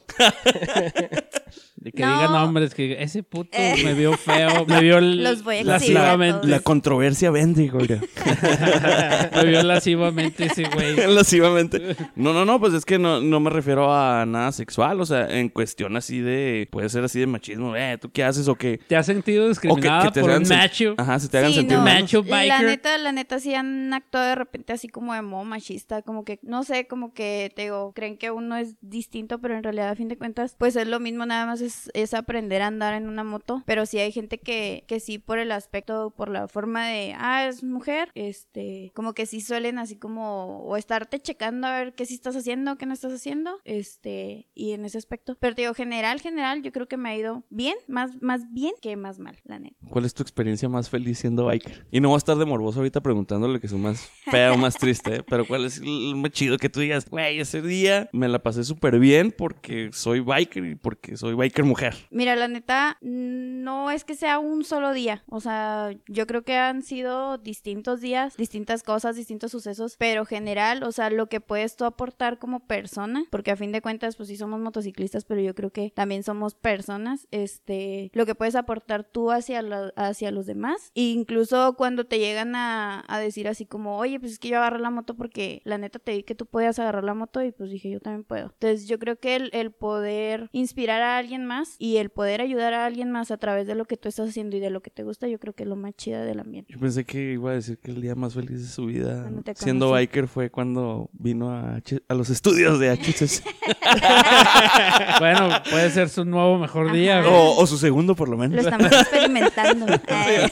[1.76, 2.14] De que No.
[2.16, 3.76] digan nombres, que ese puto Eh.
[3.84, 6.48] me vio feo, me vio Los voy a lascivamente.
[6.48, 7.88] La controversia vende, güey.
[9.36, 10.96] me vio lascivamente ese güey.
[11.14, 11.98] Lascivamente.
[12.16, 15.02] No, no, no, pues es que no, no me refiero a nada sexual.
[15.02, 16.70] O sea, en cuestión así de.
[16.72, 17.76] Puede ser así de machismo.
[17.76, 18.48] Eh, ¿tú qué haces?
[18.48, 18.78] O que.
[18.88, 20.96] ¿Te has sentido discriminada por hagan un sen- macho?
[20.98, 22.66] Ajá, se te hagan Sí, sentir no, macho La biker.
[22.66, 26.40] neta, la neta sí han actuado de repente así como de modo machista, como que,
[26.44, 29.96] no sé, como que te digo, creen que uno es distinto, pero en realidad a
[29.96, 32.94] fin de cuentas, pues es lo mismo, nada más es es, es aprender a andar
[32.94, 36.48] en una moto, pero sí hay gente que, que sí por el aspecto, por la
[36.48, 41.68] forma de, ah, es mujer, este, como que sí suelen así como, o estarte checando
[41.68, 45.36] a ver qué sí estás haciendo, qué no estás haciendo, este, y en ese aspecto.
[45.40, 48.74] Pero te digo, general, general, yo creo que me ha ido bien, más, más bien
[48.82, 49.76] que más mal, la neta.
[49.90, 51.63] ¿Cuál es tu experiencia más feliz siendo biker?
[51.92, 54.76] Y no voy a estar de morboso ahorita preguntándole que es más fea o más
[54.78, 55.24] triste, ¿eh?
[55.30, 58.64] pero ¿cuál es el más chido que tú digas, güey, ese día me la pasé
[58.64, 61.94] súper bien porque soy biker y porque soy biker mujer?
[62.10, 65.24] Mira, la neta, no es que sea un solo día.
[65.30, 70.84] O sea, yo creo que han sido distintos días, distintas cosas, distintos sucesos, pero general,
[70.84, 74.30] o sea, lo que puedes tú aportar como persona, porque a fin de cuentas, pues
[74.30, 79.04] sí somos motociclistas, pero yo creo que también somos personas, este, lo que puedes aportar
[79.04, 83.66] tú hacia, lo- hacia los demás, e incluso cuando te llegan a, a decir así
[83.66, 86.36] como, oye, pues es que yo agarré la moto porque la neta te di que
[86.36, 88.46] tú podías agarrar la moto y pues dije, yo también puedo.
[88.60, 92.74] Entonces yo creo que el, el poder inspirar a alguien más y el poder ayudar
[92.74, 94.90] a alguien más a través de lo que tú estás haciendo y de lo que
[94.90, 96.72] te gusta, yo creo que es lo más chido del ambiente.
[96.74, 99.92] Yo pensé que iba a decir que el día más feliz de su vida siendo
[99.92, 103.44] biker fue cuando vino a, H- a los estudios de HCC.
[105.20, 107.30] Bueno, puede ser su nuevo mejor día, Ajá.
[107.30, 108.66] o, o su segundo, por lo Lo menos.
[108.66, 109.86] estamos experimentando.
[110.08, 110.52] Ay.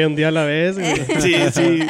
[0.00, 0.94] Vive un día a la vez, güey.
[1.20, 1.86] Sí, sí.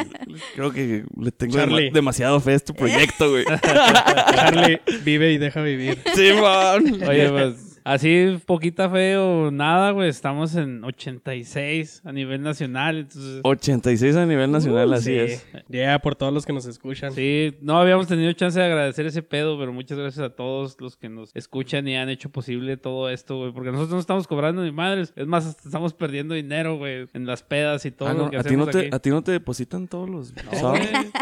[0.55, 1.57] Creo que le tengo
[1.91, 3.45] demasiado fe a este proyecto, güey.
[4.35, 5.99] Charlie, vive y deja vivir.
[6.13, 7.01] Sí, man.
[7.07, 10.09] Oye, pues así poquita fe o nada, güey.
[10.09, 13.41] Estamos en 86 a nivel nacional, entonces...
[13.43, 15.17] 86 a nivel nacional, Uh, así sí.
[15.17, 15.47] es.
[15.69, 17.11] Ya, por todos los que nos escuchan.
[17.13, 20.97] Sí, no habíamos tenido chance de agradecer ese pedo, pero muchas gracias a todos los
[20.97, 23.51] que nos escuchan y han hecho posible todo esto, güey.
[23.51, 25.13] Porque nosotros no estamos cobrando ni madres.
[25.15, 28.37] Es más, hasta estamos perdiendo dinero, güey, en las pedas y todo Ah, lo que
[28.37, 28.89] ¿a, ti no hacemos te, aquí.
[28.95, 30.73] ¿A ti no te depositan todos los No.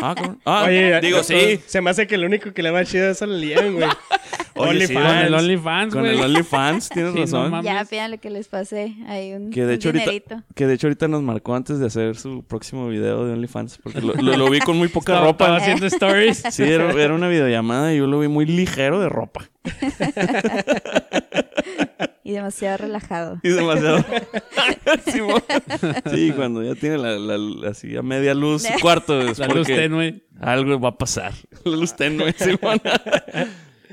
[0.01, 0.15] Ah.
[0.45, 1.59] Ah, Oye, digo, sí.
[1.65, 3.89] Se me hace que el único que le va chido es al Liam, güey.
[4.59, 5.93] Oye, sí, Con el OnlyFans.
[5.93, 7.63] Con el OnlyFans, tienes Sí, razón.
[7.63, 10.43] Ya, fíjate que les pasé ahí un, que de un hecho ahorita, dinerito.
[10.55, 14.01] que de hecho ahorita nos marcó antes de hacer su próximo video de OnlyFans porque
[14.01, 15.61] lo, lo- lo vi con muy poca Estaba- estaba ropa.
[15.63, 16.43] haciendo stories.
[16.51, 19.49] Sí, era, era una videollamada y yo lo vi muy ligero de ropa.
[22.23, 23.39] Y demasiado relajado.
[23.41, 24.05] Y demasiado.
[25.11, 25.41] Simón.
[26.13, 29.65] sí, cuando ya tiene la, la- así a media luz su cuarto es La luz
[29.65, 30.21] tenue.
[30.39, 31.33] algo va a pasar.
[31.65, 32.79] La luz tenue, Simón.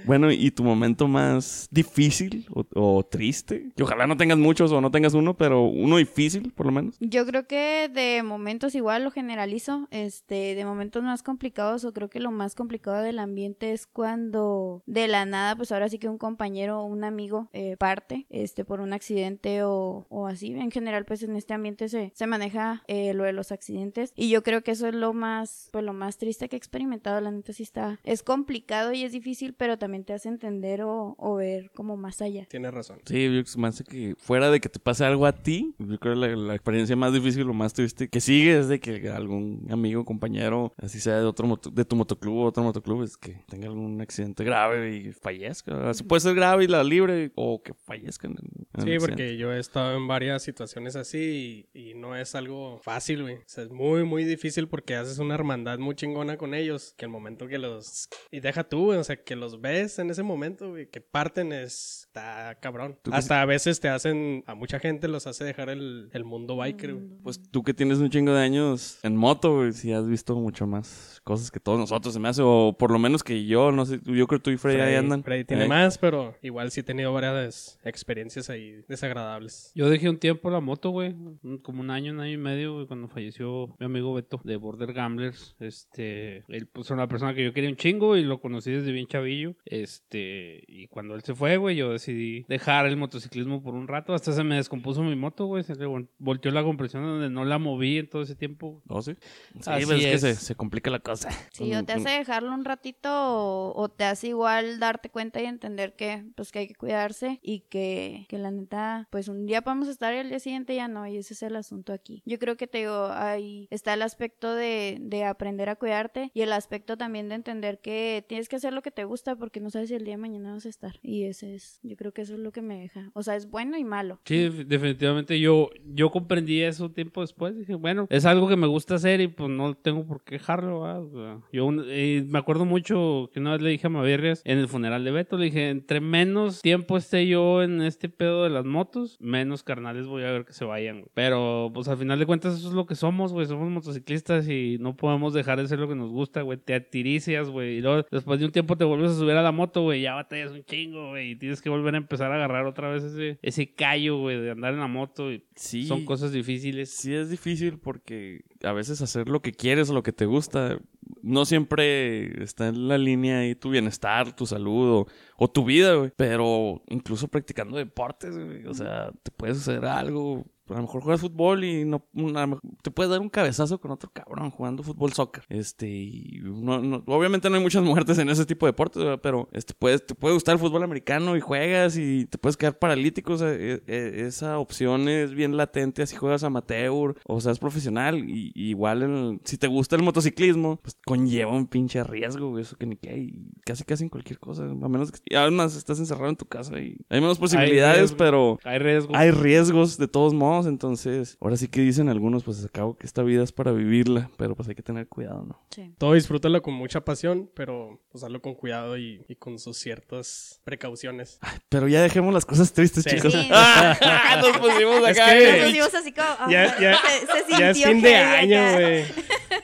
[0.07, 3.73] Bueno, ¿y tu momento más difícil o, triste?
[3.75, 6.97] Que ojalá no tengas muchos o no tengas uno, pero uno difícil, por lo menos.
[7.01, 12.09] Yo creo que de momentos igual lo generalizo, este, de momentos más complicados o creo
[12.09, 16.09] que lo más complicado del ambiente es cuando de la nada, pues ahora sí que
[16.09, 20.53] un compañero o un amigo eh, parte, este, por un accidente o, o así.
[20.53, 24.29] En general, pues en este ambiente se, se maneja eh, lo de los accidentes y
[24.29, 27.21] yo creo que eso es lo más, pues lo más triste que he experimentado.
[27.21, 31.15] La neta sí está, es complicado y es difícil, pero también te hace entender o,
[31.19, 32.47] o ver como más allá.
[32.49, 32.99] Tienes razón.
[33.05, 35.33] Sí, yo creo que se me hace que fuera de que te pase algo a
[35.33, 38.69] ti, yo creo que la, la experiencia más difícil o más triste que sigue es
[38.69, 42.63] de que algún amigo, compañero, así sea de otro moto- de tu motoclub o otro
[42.63, 45.91] motoclub, es que tenga algún accidente grave y fallezca.
[45.91, 48.29] Así puede ser grave y la libre o que fallezca.
[48.29, 48.37] En,
[48.75, 52.79] en Sí, porque yo he estado en varias situaciones así y, y no es algo
[52.83, 53.37] fácil, güey.
[53.37, 56.95] O sea, es muy, muy difícil porque haces una hermandad muy chingona con ellos.
[56.97, 58.09] Que el momento que los...
[58.31, 62.05] Y deja tú, o sea, que los ves en ese momento, güey, que parten es...
[62.07, 62.99] Está cabrón.
[63.03, 64.43] ¿Tú qué Hasta a veces te hacen...
[64.47, 67.07] A mucha gente los hace dejar el, el mundo biker, güey.
[67.23, 70.67] Pues tú que tienes un chingo de años en moto, güey, si has visto mucho
[70.67, 73.85] más cosas que todos nosotros se me hace, o por lo menos que yo, no
[73.85, 75.23] sé, yo creo que tú y Freddy ahí Freddy- andan.
[75.25, 79.73] Freddy tiene Eh, más, pero igual sí he tenido varias experiencias ahí desagradables.
[79.75, 81.15] Yo dejé un tiempo la moto, güey.
[81.63, 84.93] Como un año, un año y medio, güey, cuando falleció mi amigo Beto de Border
[84.93, 85.57] Gamblers.
[85.59, 88.93] Este, él pues, era una persona que yo quería un chingo y lo conocí desde
[88.93, 89.55] bien chavillo.
[89.83, 94.15] Este, y cuando él se fue, güey, yo decidí dejar el motociclismo por un rato.
[94.15, 95.63] Hasta se me descompuso mi moto, güey.
[95.63, 98.83] Se le vol- volteó la compresión donde no la moví en todo ese tiempo.
[98.89, 99.15] ¿Oh, sí?
[99.61, 101.31] Sí, Así es que se, se complica la cosa.
[101.53, 105.47] Sí, o te hace dejarlo un ratito o, o te hace igual darte cuenta y
[105.47, 109.63] entender que pues que hay que cuidarse y que, que la neta pues un día
[109.63, 112.23] podemos estar y al día siguiente ya no y ese es el asunto aquí.
[112.27, 116.43] Yo creo que te digo, ahí está el aspecto de, de aprender a cuidarte y
[116.43, 119.71] el aspecto también de entender que tienes que hacer lo que te gusta porque no
[119.71, 122.23] sabes si el día de mañana vas a estar y ese es, yo creo que
[122.23, 123.11] eso es lo que me deja.
[123.15, 124.21] O sea, es bueno y malo.
[124.25, 127.57] Sí, def- definitivamente yo, yo comprendí eso tiempo después.
[127.59, 131.43] Dije, bueno, es algo que me gusta hacer y pues no tengo por qué dejarlo.
[131.53, 135.05] yo eh, me acuerdo mucho que una vez le dije a Mavirrias en el funeral
[135.05, 139.17] de Beto, le dije, entre menos tiempo esté yo en este pedo de las motos,
[139.21, 141.01] menos carnales voy a ver que se vayan.
[141.01, 141.11] güey.
[141.15, 143.47] Pero pues al final de cuentas eso es lo que somos, güey.
[143.47, 146.59] Somos motociclistas y no podemos dejar de ser lo que nos gusta, güey.
[146.59, 147.79] Te atiricias, güey.
[147.79, 150.03] Y luego después de un tiempo te vuelves a subir a la la moto, güey,
[150.03, 153.03] ya batallas un chingo, güey, y tienes que volver a empezar a agarrar otra vez
[153.05, 155.33] ese, ese callo, güey, de andar en la moto.
[155.33, 155.87] Y Sí.
[155.87, 156.91] Son cosas difíciles.
[156.91, 160.79] Sí es difícil porque a veces hacer lo que quieres o lo que te gusta
[161.23, 165.07] no siempre está en la línea ahí tu bienestar, tu salud o,
[165.37, 166.13] o tu vida, güey.
[166.17, 170.45] Pero incluso practicando deportes, güey, o sea, te puede suceder algo.
[170.69, 174.11] A lo mejor juegas fútbol y no, una- te puedes dar un cabezazo con otro
[174.13, 175.45] cabrón jugando fútbol soccer.
[175.49, 179.21] Este, y no- no- obviamente no hay muchas muertes en ese tipo de deportes, ¿verdad?
[179.23, 182.79] pero este, puedes, te puede gustar el fútbol americano y juegas y te puedes quedar
[182.79, 183.35] paralítico.
[183.35, 188.19] O sea, e- e- esa opción es bien latente así juegas amateur o seas profesional.
[188.19, 192.87] Y, y igual si te gusta el motociclismo, pues conlleva un pinche riesgo, eso que
[192.87, 193.17] ni qué.
[193.19, 194.65] Y casi casi en cualquier cosa.
[194.65, 198.17] A menos que además estás encerrado en tu casa y hay menos posibilidades, riesgo.
[198.17, 199.15] pero Hay riesgo.
[199.15, 203.23] hay riesgos de todos modos, entonces, ahora sí que dicen algunos, pues acabo que esta
[203.23, 205.61] vida es para vivirla, pero pues hay que tener cuidado, ¿no?
[205.71, 205.93] Sí.
[205.99, 210.63] Todo disfrútalo con mucha pasión, pero pues hazlo con cuidado y, y con sus ciertas
[210.65, 211.39] precauciones.
[211.69, 213.11] Pero ya dejemos las cosas tristes, Sí.
[213.17, 213.33] chicos.
[213.35, 213.49] Sí.
[214.41, 215.33] Nos pusimos Es acá.
[215.33, 216.29] que- bien Nos pusimos así como.
[216.47, 219.05] oh, Ya- ya- se, se Ya es sintió fin de año, güey.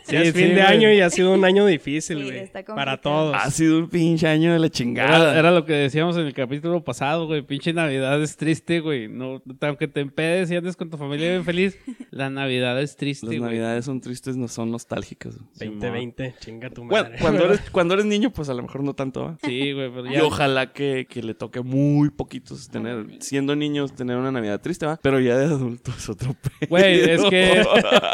[0.04, 2.50] Sí, Ya es sí, fin de año y ha sido un año difícil, Sí, güey.
[2.74, 3.36] para todos.
[3.38, 5.38] Ha sido un pinche año de la Era, chingada.
[5.38, 7.42] era lo que decíamos en el capítulo pasado, güey.
[7.42, 9.08] Pinche Navidad es triste, güey.
[9.08, 11.78] No, aunque te empedes y andes con tu familia bien feliz,
[12.10, 13.40] la Navidad es triste, Las güey.
[13.50, 15.38] navidades son tristes, no son nostálgicas.
[15.58, 17.18] 2020, chinga tu Bueno, madre.
[17.20, 19.38] cuando eres, cuando eres niño, pues a lo mejor no tanto, ¿va?
[19.44, 20.24] Sí, güey, pero Y ya.
[20.24, 24.98] ojalá que, que le toque muy poquitos tener, siendo niños, tener una Navidad triste, ¿va?
[25.02, 26.68] Pero ya de adultos es otro pedo.
[26.68, 27.62] Güey, es que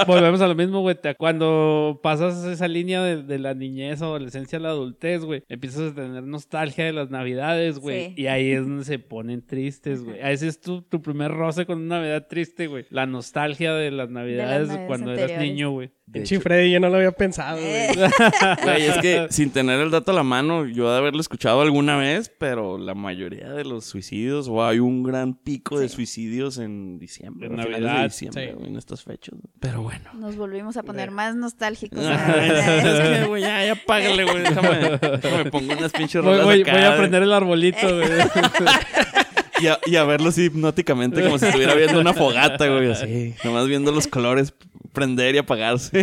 [0.06, 0.94] volvemos a lo mismo, güey.
[1.00, 5.92] Te- Cuando pasas esa línea de, de la niñez, adolescencia a la adultez, güey, empiezas
[5.92, 8.08] a tener nostalgia de las navidades, güey.
[8.08, 8.14] Sí.
[8.22, 10.18] Y ahí es donde se ponen tristes, güey.
[10.20, 12.86] Ese es tu, tu primer roce con una Navidad triste, güey.
[12.90, 15.48] La nostalgia de las navidades, navidades cuando eras anteriores.
[15.52, 15.90] niño, güey.
[16.06, 17.70] De Pinche hecho- Freddy, yo no lo había pensado, güey.
[17.70, 17.90] Eh,
[18.64, 21.98] Güey, es que sin tener el dato a la mano, yo de haberlo escuchado alguna
[21.98, 26.98] vez, pero la mayoría de los suicidios, o hay un gran pico de suicidios en
[26.98, 28.52] diciembre, En Navidad, de diciembre, sí.
[28.54, 29.34] güey, en estas fechas.
[29.60, 30.08] Pero bueno.
[30.14, 32.00] Nos volvimos a poner más nostálgicos.
[32.02, 34.38] es que, güey, ya, ya págale, güey.
[34.44, 37.86] Déjame, déjame pongo unas pinches Voy, rolas voy- acá, voy a de- prender el arbolito,
[37.86, 38.08] güey.
[39.60, 43.34] Y a, y a verlo así hipnóticamente, como si estuviera viendo una fogata, güey, así.
[43.44, 44.54] Nomás viendo los colores
[44.92, 46.02] prender y apagarse.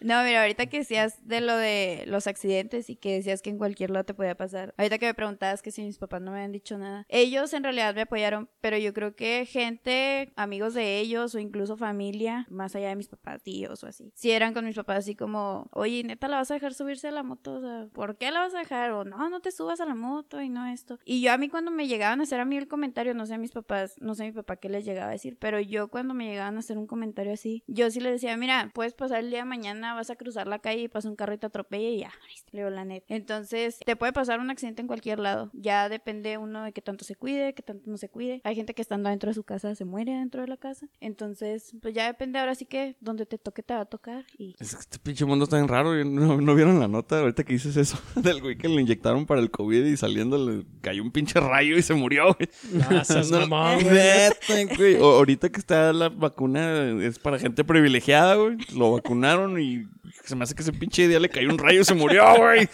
[0.00, 3.58] No, mira, ahorita que decías de lo de los accidentes y que decías que en
[3.58, 4.74] cualquier lado te podía pasar.
[4.78, 7.04] Ahorita que me preguntabas que si mis papás no me habían dicho nada.
[7.08, 11.76] Ellos en realidad me apoyaron, pero yo creo que gente, amigos de ellos o incluso
[11.76, 15.14] familia, más allá de mis papás, tíos o así, si eran con mis papás así
[15.14, 17.54] como, oye, neta, ¿la vas a dejar subirse a la moto?
[17.54, 18.92] O sea, ¿por qué la vas a dejar?
[18.92, 20.98] O no, no te subas a la moto y no esto.
[21.04, 23.34] Y yo a mí cuando me llegaban a hacer a mí el comentario, no sé
[23.34, 25.88] a mis papás, no sé a mi papá qué les llegaba a decir, pero yo
[25.88, 29.20] cuando me llegaban a hacer un comentario así, yo sí les decía, mira, puedes pasar
[29.20, 31.46] el día de mañana, vas a cruzar la calle y pasa un carro y te
[31.46, 32.10] atropella y ya,
[32.52, 33.06] le digo la neta.
[33.14, 35.50] Entonces, te puede pasar un accidente en cualquier lado.
[35.52, 38.40] Ya depende uno de qué tanto se cuide, qué tanto no se cuide.
[38.44, 40.86] Hay gente que estando dentro de su casa se muere dentro de la casa.
[41.00, 44.54] Entonces, pues ya depende ahora sí que donde te toque te va a tocar y
[44.60, 45.92] Es que este pinche mundo está bien raro.
[46.04, 47.98] ¿No, no vieron la nota ahorita que dices eso?
[48.16, 51.76] Del güey que le inyectaron para el COVID y saliendo le cayó un pinche rayo
[51.76, 52.48] y se murió, güey.
[52.90, 53.94] No, seas No, mamón, güey.
[53.94, 54.94] neta, güey.
[54.96, 58.56] O- ahorita que está la vacuna es para gente privilegiada, güey.
[58.76, 59.79] Lo vacunaron y
[60.24, 62.68] se me hace que ese pinche día le cayó un rayo y se murió, güey.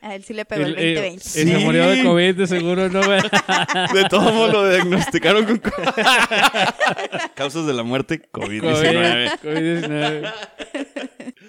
[0.00, 1.16] a él sí le pegó el y- 2020.
[1.16, 1.18] y
[1.52, 3.20] se murió de COVID, de seguro, ¿no, güey?
[3.94, 5.70] De todos modos lo diagnosticaron con co-
[7.34, 9.40] causas de la muerte COVID-19.
[9.40, 10.32] COVID-19.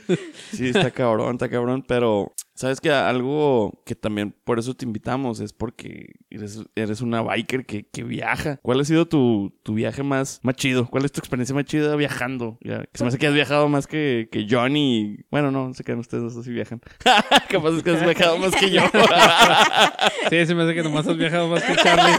[0.51, 5.39] Sí, está cabrón, está cabrón, pero sabes que algo que también por eso te invitamos
[5.39, 8.57] es porque eres, eres una biker que, que viaja.
[8.61, 10.87] ¿Cuál ha sido tu, tu viaje más, más chido?
[10.87, 12.57] ¿Cuál es tu experiencia más chida viajando?
[12.61, 15.19] Ya, que se me hace que has viajado más que, que Johnny.
[15.31, 16.81] Bueno, no, se quedan ustedes dos si viajan.
[17.49, 18.81] Capaz es que has viajado más que yo.
[20.29, 22.17] Sí, se me hace que nomás has viajado más que Charlie.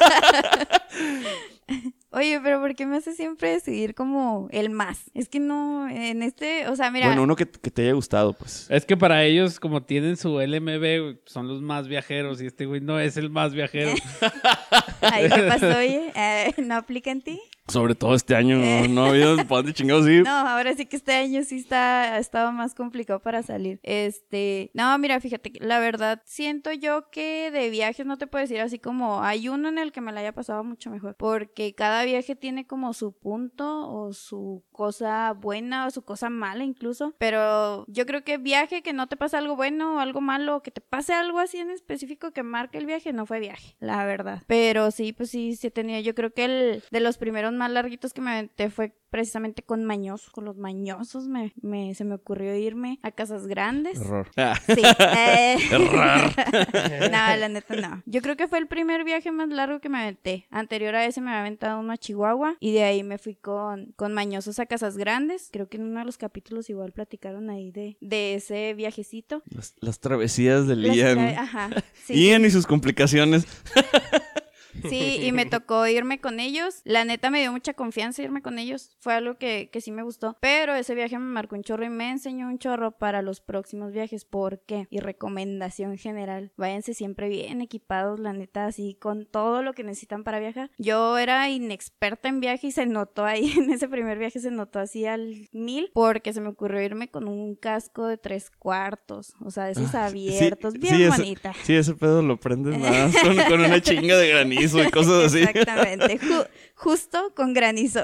[2.12, 5.11] Oye, pero ¿por qué me hace siempre decidir como el más?
[5.14, 8.33] Es que no, en este, o sea, mira, bueno, uno que, que te haya gustado,
[8.33, 8.66] pues.
[8.68, 12.81] Es que para ellos, como tienen su LMB, son los más viajeros y este güey
[12.81, 13.92] no es el más viajero.
[15.03, 17.40] ahí qué pasó, oye, Eh, ¿no aplica en ti?
[17.70, 20.24] Sobre todo este año, no, no ha habido para dónde chingados ir.
[20.24, 23.78] No, ahora sí que este año sí está, ha estado más complicado para salir.
[23.83, 28.61] Este, no, mira, fíjate, la verdad siento yo que de viajes no te puedo decir
[28.61, 32.04] así como hay uno en el que me la haya pasado mucho mejor, porque cada
[32.04, 37.85] viaje tiene como su punto o su cosa buena o su cosa mala incluso, pero
[37.87, 40.70] yo creo que viaje que no te pasa algo bueno o algo malo o que
[40.70, 44.42] te pase algo así en específico que marque el viaje no fue viaje, la verdad.
[44.46, 47.70] Pero sí, pues sí, sí he tenido, yo creo que el de los primeros más
[47.70, 50.31] larguitos que me aventé fue precisamente con mañosos.
[50.31, 54.01] Con los mañosos me, me- se me ocurrió irme a casas grandes.
[54.01, 54.29] Error.
[54.66, 54.83] Sí.
[55.16, 55.57] eh.
[55.73, 56.20] Error.
[57.11, 58.03] no, la neta no.
[58.07, 60.46] Yo creo que fue el primer viaje más largo que me aventé.
[60.51, 63.92] Anterior a ese me había aventado uno a Chihuahua y de ahí me fui con,
[63.96, 65.49] con mañosos a casas grandes.
[65.53, 69.42] Creo que en uno de los capítulos igual platicaron ahí de, de ese viajecito.
[69.51, 71.18] Las, las travesías de Las Lian.
[71.18, 71.70] tra- Ajá.
[72.05, 73.44] Sí, Ian y sus complicaciones.
[74.88, 76.80] Sí, y me tocó irme con ellos.
[76.85, 78.96] La neta me dio mucha confianza irme con ellos.
[79.00, 80.37] Fue algo que, que sí me gustó.
[80.40, 83.92] Pero ese viaje me marcó un chorro y me enseñó un chorro para los próximos
[83.92, 84.24] viajes.
[84.24, 84.87] ¿Por qué?
[84.90, 86.52] Y recomendación general.
[86.56, 90.70] Váyanse siempre bien equipados, la neta, así con todo lo que necesitan para viajar.
[90.78, 94.78] Yo era inexperta en viaje y se notó ahí en ese primer viaje, se notó
[94.78, 95.90] así al mil.
[95.94, 99.35] Porque se me ocurrió irme con un casco de tres cuartos.
[99.44, 100.74] O sea, de esos abiertos.
[100.74, 101.52] bien sí, ese- bonita.
[101.62, 104.33] Sí, ese pedo lo prendes más con, con una chinga de
[104.68, 105.42] granizo y cosas así.
[105.42, 108.03] Exactamente, ju- justo con granizo.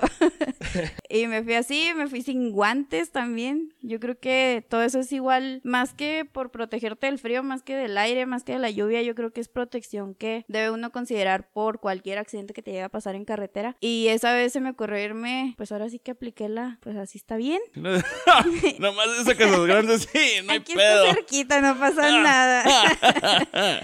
[1.08, 3.72] y me fui así, me fui sin guantes también.
[3.82, 7.74] Yo creo que todo eso es igual, más que por protegerte del frío, más que
[7.76, 10.90] del aire, más que de la lluvia, yo creo que es protección que debe uno
[10.92, 13.76] considerar por cualquier accidente que te llegue a pasar en carretera.
[13.80, 17.18] Y esa vez se me ocurrió irme, pues ahora sí que apliqué la, pues así
[17.18, 17.60] está bien.
[18.78, 21.04] Nomás esa casas grandes, sí, no hay Aquí pedo.
[21.04, 22.64] está cerquita, no pasa nada.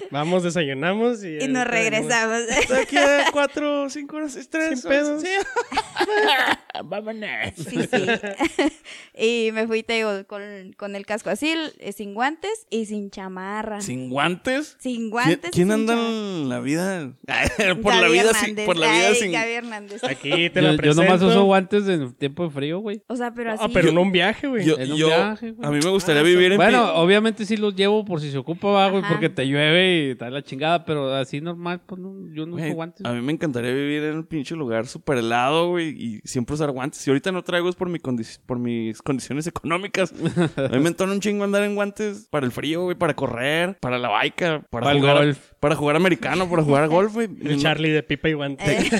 [0.10, 1.38] Vamos, desayunamos y...
[1.42, 2.42] y nos regresamos.
[2.62, 4.80] Está aquí a cuatro, cinco horas, es tres.
[4.80, 5.22] Sin pedos.
[5.22, 5.28] Sí.
[6.84, 7.28] Vámonos.
[7.56, 8.72] Sí, sí.
[9.48, 10.42] y me fui, te digo, con,
[10.76, 13.80] con el casco así, eh, sin guantes y sin chamarra.
[13.80, 14.76] ¿Sin guantes?
[14.78, 15.50] Sin ¿Quién, guantes.
[15.52, 17.12] quién sin anda en la vida?
[17.82, 19.32] por la vida sin, por la vida Ay, sin.
[19.32, 20.04] Gaby Hernández.
[20.04, 21.02] Aquí te Yo, la yo presento.
[21.04, 23.02] nomás uso guantes en tiempo de frío, güey.
[23.06, 23.62] O sea, pero así.
[23.64, 24.64] Ah, pero no un viaje, güey.
[24.64, 25.68] Yo, En un yo- viaje, güey.
[25.68, 28.38] a mí me gustaría Ah, vivir en Bueno, obviamente sí los llevo por si se
[28.38, 29.12] ocupa, güey, Ajá.
[29.12, 32.74] porque te llueve y tal la chingada, pero así normal, pues no, yo no Uso
[32.74, 33.04] guantes.
[33.06, 36.70] A mí me encantaría vivir en un pinche lugar súper helado, güey, y siempre usar
[36.70, 37.00] guantes.
[37.00, 40.12] Si ahorita no traigo es por, mi condi- por mis condiciones económicas.
[40.56, 43.78] a mí me entona un chingo andar en guantes para el frío, güey, para correr,
[43.80, 45.38] para la baica, para, Para el jugar, golf.
[45.60, 47.28] para jugar americano, para jugar golf, güey.
[47.42, 48.64] El Charlie de pipa y guante.
[48.64, 48.90] Eh,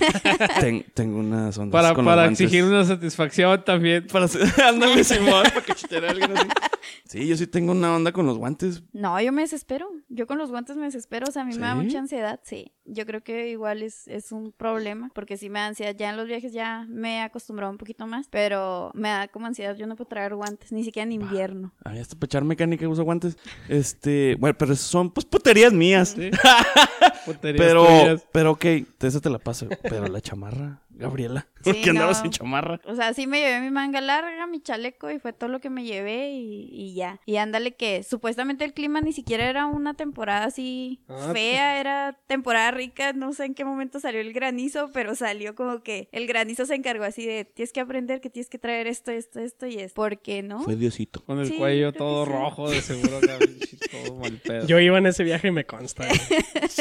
[0.61, 2.41] Ten- tengo unas ondas Para, con los para guantes.
[2.41, 4.07] exigir una satisfacción también.
[4.07, 4.27] Para.
[4.69, 6.49] Ándale, Simón, para cachetear a alguien así.
[7.05, 8.83] Sí, yo sí tengo una onda con los guantes.
[8.93, 9.87] No, yo me desespero.
[10.09, 11.27] Yo con los guantes me desespero.
[11.29, 12.41] O sea, a mí me da mucha ansiedad.
[12.43, 12.73] Sí.
[12.85, 15.11] Yo creo que igual es, es un problema.
[15.15, 15.95] Porque sí me da ansiedad.
[15.97, 18.27] Ya en los viajes ya me he acostumbrado un poquito más.
[18.29, 19.77] Pero me da como ansiedad.
[19.77, 20.73] Yo no puedo traer guantes.
[20.73, 21.73] Ni siquiera en invierno.
[21.85, 23.37] A mí hasta para echar mecánica uso guantes.
[23.69, 26.11] Este, bueno, pero son pues puterías mías.
[26.17, 26.31] Sí.
[27.25, 28.27] Puterías Pero, tuyas.
[28.33, 28.65] pero ok,
[29.01, 29.69] esa te la paso.
[29.83, 31.47] Pero la chamarra, Gabriela.
[31.63, 32.23] Sí, ¿Por qué andabas no.
[32.25, 32.81] sin chamarra?
[32.87, 35.71] O sea, sí me llevé mi manga larga, mi chaleco y fue todo lo que
[35.71, 37.21] me llevé y, y ya.
[37.25, 42.19] Y ándale que supuestamente el clima ni siquiera era una temporada así Ah, fea, era
[42.27, 46.27] temporada rica, no sé en qué momento salió el granizo, pero salió como que el
[46.27, 49.69] granizo se encargó así de tienes que aprender que tienes que traer esto, esto, esto
[49.69, 49.93] y es.
[49.93, 50.63] ¿Por qué no?
[50.65, 51.25] Fue Diosito.
[51.25, 52.33] Con el Sí, cuello todo sí.
[52.33, 54.67] rojo, de seguro, todo mal pedo.
[54.67, 56.09] Yo iba en ese viaje y me consta.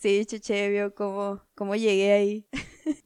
[0.00, 2.46] Sí, Cheche vio cómo, cómo llegué ahí.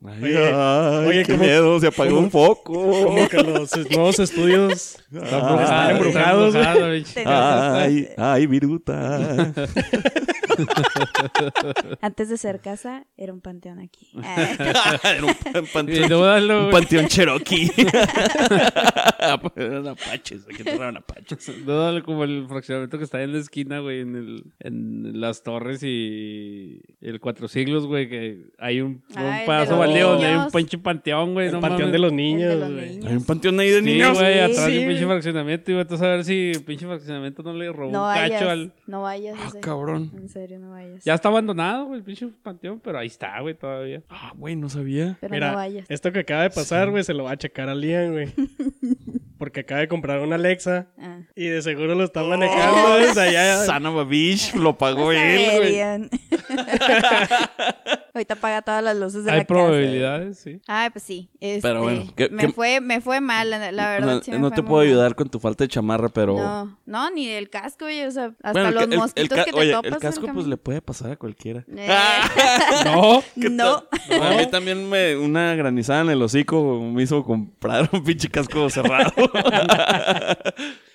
[0.05, 2.73] Ay, Oye, ay, oye, qué ¿cómo- miedo, se apagó un foco.
[2.73, 6.65] Como que los nuevos estudios Ah, están está embrujados, güey.
[6.67, 7.15] embrujado, pinche.
[7.15, 9.53] Tenemos- Ay, ay, viruta.
[12.01, 14.09] Antes de ser casa, era un panteón aquí.
[14.23, 14.99] Ah.
[15.05, 17.71] Era un, pan- panteón, un panteón cherokee.
[19.57, 21.51] Eran apaches, aquí te eran apaches.
[21.65, 25.43] Dúdalo como el fraccionamiento que está ahí en la esquina, güey, en, el, en las
[25.43, 29.43] torres y el Cuatro Siglos, güey, que hay un, un Ah,
[29.73, 31.47] de baldío donde hay un pinche panteón, güey.
[31.49, 31.93] El no panteón mames.
[31.93, 33.07] de los de niños, güey.
[33.07, 34.19] Hay un panteón ahí de Sí, niños.
[34.19, 35.71] güey, Sí, atrás de sí, un pinche fraccionamiento.
[35.71, 38.51] Y vete a saber si el pinche fraccionamiento no le robó No un vayas, cacho
[38.51, 38.73] al.
[38.87, 39.39] no vayas.
[39.41, 39.61] Ah, ese.
[39.61, 40.11] cabrón.
[40.17, 41.05] En serio, no vayas.
[41.05, 44.03] Ya está abandonado, güey, el pinche panteón, pero ahí está, güey, todavía.
[44.09, 45.17] Ah, güey, no sabía.
[45.21, 45.87] Pero Mira, no vayas.
[45.89, 48.29] esto que acaba de pasar, güey, se lo va a checar a Lian, güey.
[49.39, 51.19] Porque acaba de comprar una Alexa Ah.
[51.35, 53.65] y de seguro lo está manejando desde allá.
[53.65, 55.81] Son of a bitch, lo pagó Vas él, güey.
[58.15, 60.59] Ahorita apaga todas las luces de Hay la probabilidades, sí.
[60.59, 60.85] casa.
[60.85, 61.31] Ah, pues sí.
[61.41, 64.17] Este, Pero bueno, ¿qué- me, qué- Fue, me fue mal, la, la verdad.
[64.17, 64.87] No, sí me no fue te puedo mal.
[64.87, 66.37] ayudar con tu falta de chamarra, pero...
[66.37, 68.07] No, no, ni el casco, oye.
[68.07, 69.93] O sea, hasta Bueno, el, los ca- el- el mosquitos que te oye, topas.
[69.93, 71.65] el casco pues le puede pasar a cualquiera.
[71.75, 71.89] Eh,
[72.85, 73.23] No.
[73.37, 73.85] no.
[74.23, 78.69] A mí también me, una granizada en el hocico me hizo comprar un pinche casco
[78.69, 79.11] cerrado.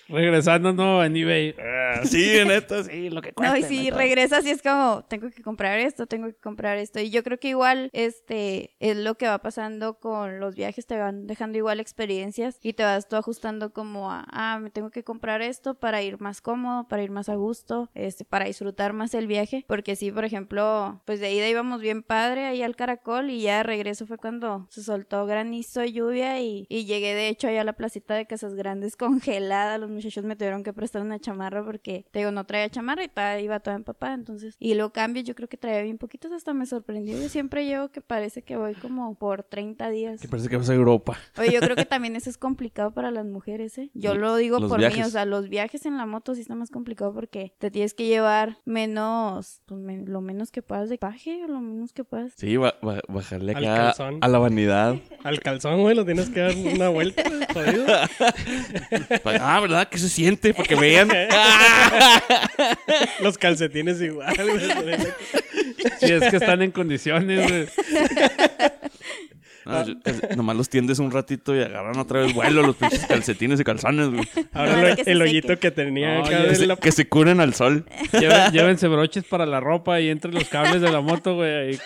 [0.10, 1.56] Regresando, no, en eBay.
[1.60, 3.48] Ah, sí, neta, sí, lo que cuesta.
[3.48, 7.00] No, y si regresas y es como, tengo que comprar esto, tengo que comprar esto.
[7.00, 10.98] Y yo creo que igual, este, es lo que va pasando con los viajes, te
[10.98, 15.04] van dejando igual experiencias y te vas tú ajustando como a, ah, me tengo que
[15.04, 19.14] comprar esto para ir más cómodo, para ir más a gusto, este, para disfrutar más
[19.14, 19.66] el viaje.
[19.68, 23.58] Porque sí, por ejemplo, pues de ida íbamos bien padre ahí al caracol y ya
[23.58, 27.62] de regreso fue cuando se soltó granizo y lluvia y, y llegué de hecho allá
[27.62, 29.78] a la placita de Casas Grandes congelada.
[29.78, 33.08] Los muchachos me tuvieron que prestar una chamarra porque, te digo, no traía chamarra y
[33.10, 34.14] ta- iba toda empapada.
[34.14, 37.20] Entonces, y lo cambio, yo creo que traía bien poquitos, hasta me sorprendió.
[37.22, 40.22] Yo siempre llevo que parece que voy como por 30 días.
[40.22, 41.18] Que parece que vas a Europa.
[41.38, 43.90] Oye, yo creo que también eso es complicado para las mujeres, ¿eh?
[43.94, 45.08] Yo lo digo Los por mí, viajes.
[45.08, 48.06] o sea, los viajes en la moto sí está más complicado porque te tienes que
[48.08, 52.34] llevar menos, pues me- lo menos que puedas de equipaje, lo menos que puedas.
[52.38, 54.18] Sí, ba- ba- bajarle Al acá calzón.
[54.22, 54.96] a la vanidad.
[55.24, 57.24] Al calzón, güey, lo tienes que dar una vuelta,
[57.54, 57.86] jodido.
[59.42, 59.87] ah, ¿verdad?
[59.90, 60.54] ¿Qué se siente?
[60.54, 61.10] Para que vean.
[63.22, 64.98] Los calcetines igual, güey.
[66.00, 67.68] Si es que están en condiciones, güey.
[69.66, 73.06] No, yo- es- nomás los tiendes un ratito y agarran otra vez vuelo los pinches
[73.06, 74.26] calcetines y calzones, güey.
[74.54, 75.30] Ahora Ahora lo- que se el seque.
[75.30, 76.76] hoyito que tenía No, acá ya de la...
[76.78, 77.86] que se curen al sol.
[78.14, 81.54] Lleven- llévense broches para la ropa y entre los cables de la moto, güey.
[81.54, 81.80] Ahí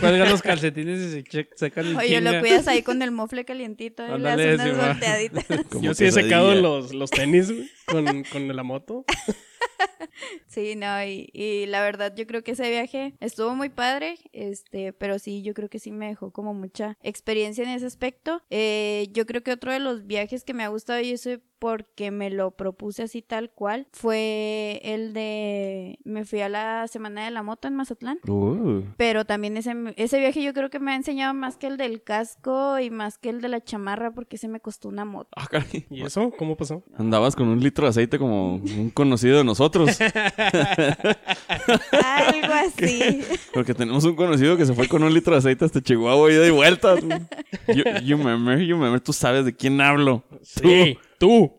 [0.00, 3.44] cuelgan los calcetines y se che- secan en Oye, lo cuidas ahí con el mofle
[3.44, 5.44] calientito y le Ándale, haces unas volteaditas.
[5.70, 7.52] Como Yo sí he secado los, los tenis,
[7.86, 9.04] con, con la moto.
[10.46, 14.92] Sí, no, y, y la verdad yo creo que ese viaje estuvo muy padre, este,
[14.92, 18.42] pero sí, yo creo que sí me dejó como mucha experiencia en ese aspecto.
[18.50, 22.10] Eh, yo creo que otro de los viajes que me ha gustado y eso porque
[22.10, 27.30] me lo propuse así tal cual fue el de me fui a la semana de
[27.30, 28.18] la moto en Mazatlán.
[28.28, 31.76] Uh, Pero también ese, ese viaje yo creo que me ha enseñado más que el
[31.76, 35.30] del casco y más que el de la chamarra porque ese me costó una moto.
[35.36, 35.86] ah, caray.
[35.90, 36.30] ¿Y eso?
[36.38, 36.82] ¿Cómo pasó?
[36.96, 39.98] Andabas con un litro de aceite como un conocido de nosotros.
[42.02, 43.20] Algo así.
[43.52, 46.46] Porque tenemos un conocido que se fue con un litro de aceite hasta Chihuahua ida
[46.46, 46.94] y vuelta.
[47.68, 50.24] You, you remember, you remember, tú sabes de quién hablo.
[50.42, 51.00] Sí, tú.
[51.18, 51.52] Tú.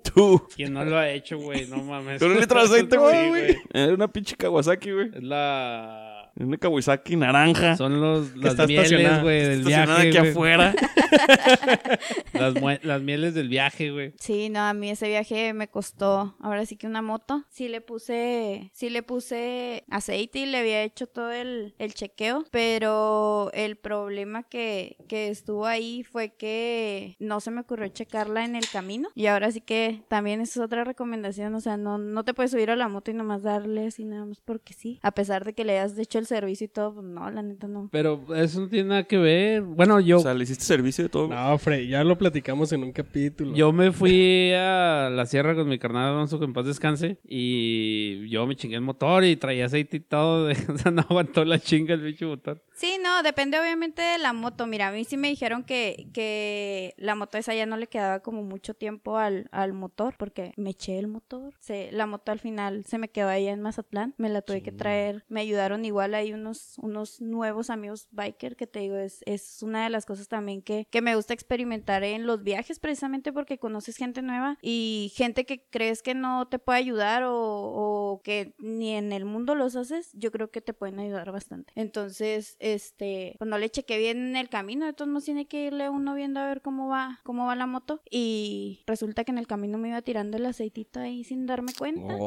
[0.55, 1.67] ¿Quién no lo ha hecho, güey?
[1.67, 2.19] No mames.
[2.19, 3.57] Con un litro de aceite, Sí, güey.
[3.73, 5.11] Era una pinche Kawasaki, güey.
[5.13, 6.08] Es la...
[6.39, 7.75] Una Kawasaki naranja.
[7.77, 10.31] Son los, las está mieles, güey, del estacionada viaje, aquí güey.
[10.31, 10.75] afuera.
[12.33, 14.13] Las, mue- las mieles del viaje, güey.
[14.19, 17.43] Sí, no, a mí ese viaje me costó, ahora sí que una moto.
[17.49, 22.45] Sí le puse, sí le puse aceite y le había hecho todo el, el chequeo,
[22.51, 28.55] pero el problema que, que estuvo ahí fue que no se me ocurrió checarla en
[28.55, 29.09] el camino.
[29.15, 32.51] Y ahora sí que también esa es otra recomendación, o sea, no, no te puedes
[32.51, 34.99] subir a la moto y nomás darle así nada más porque sí.
[35.01, 37.67] A pesar de que le hayas hecho el servicio y todo, pues no, la neta
[37.67, 37.89] no.
[37.91, 39.61] Pero eso no tiene nada que ver.
[39.63, 41.27] Bueno, yo, O sea, le hiciste servicio de todo.
[41.27, 43.53] No, Frey, ya lo platicamos en un capítulo.
[43.55, 48.29] yo me fui a la sierra con mi carnal Alonso, que en paz descanse, y
[48.29, 50.45] yo me chingué el motor y traía aceite y todo.
[50.47, 52.63] de- o sea, no aguantó la chinga el bicho motor.
[52.73, 54.65] Sí, no, depende obviamente de la moto.
[54.65, 58.19] Mira, a mí sí me dijeron que, que la moto esa ya no le quedaba
[58.21, 61.53] como mucho tiempo al, al motor, porque me eché el motor.
[61.59, 64.71] Se, la moto al final se me quedó allá en Mazatlán, me la tuve que
[64.71, 65.23] traer.
[65.27, 69.83] Me ayudaron igual ahí unos, unos nuevos amigos biker, que te digo, es, es una
[69.83, 73.97] de las cosas también que, que me gusta experimentar en los viajes, precisamente porque conoces
[73.97, 78.91] gente nueva y gente que crees que no te puede ayudar o, o que ni
[78.91, 81.71] en el mundo los haces, yo creo que te pueden ayudar bastante.
[81.75, 85.65] Entonces, este, pues no le chequé bien en el camino, de todos modos tiene que
[85.65, 88.01] irle uno viendo a ver cómo va, cómo va la moto.
[88.09, 92.17] Y resulta que en el camino me iba tirando el aceitito ahí sin darme cuenta.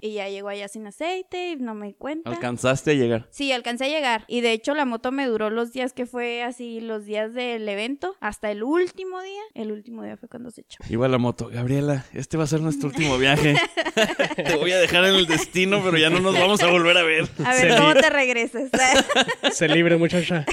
[0.00, 2.30] Y ya llegó allá sin aceite y no me di cuenta.
[2.30, 3.28] Alcanzaste a llegar.
[3.38, 4.24] Sí, alcancé a llegar.
[4.26, 7.68] Y de hecho la moto me duró los días que fue así, los días del
[7.68, 9.40] evento, hasta el último día.
[9.54, 10.82] El último día fue cuando se echó.
[10.90, 11.48] Iba la moto.
[11.48, 13.54] Gabriela, este va a ser nuestro último viaje.
[14.34, 17.04] Te voy a dejar en el destino, pero ya no nos vamos a volver a
[17.04, 17.28] ver.
[17.44, 18.70] A ver, Se ¿cómo te regresas?
[19.52, 20.44] Se libre, muchacha.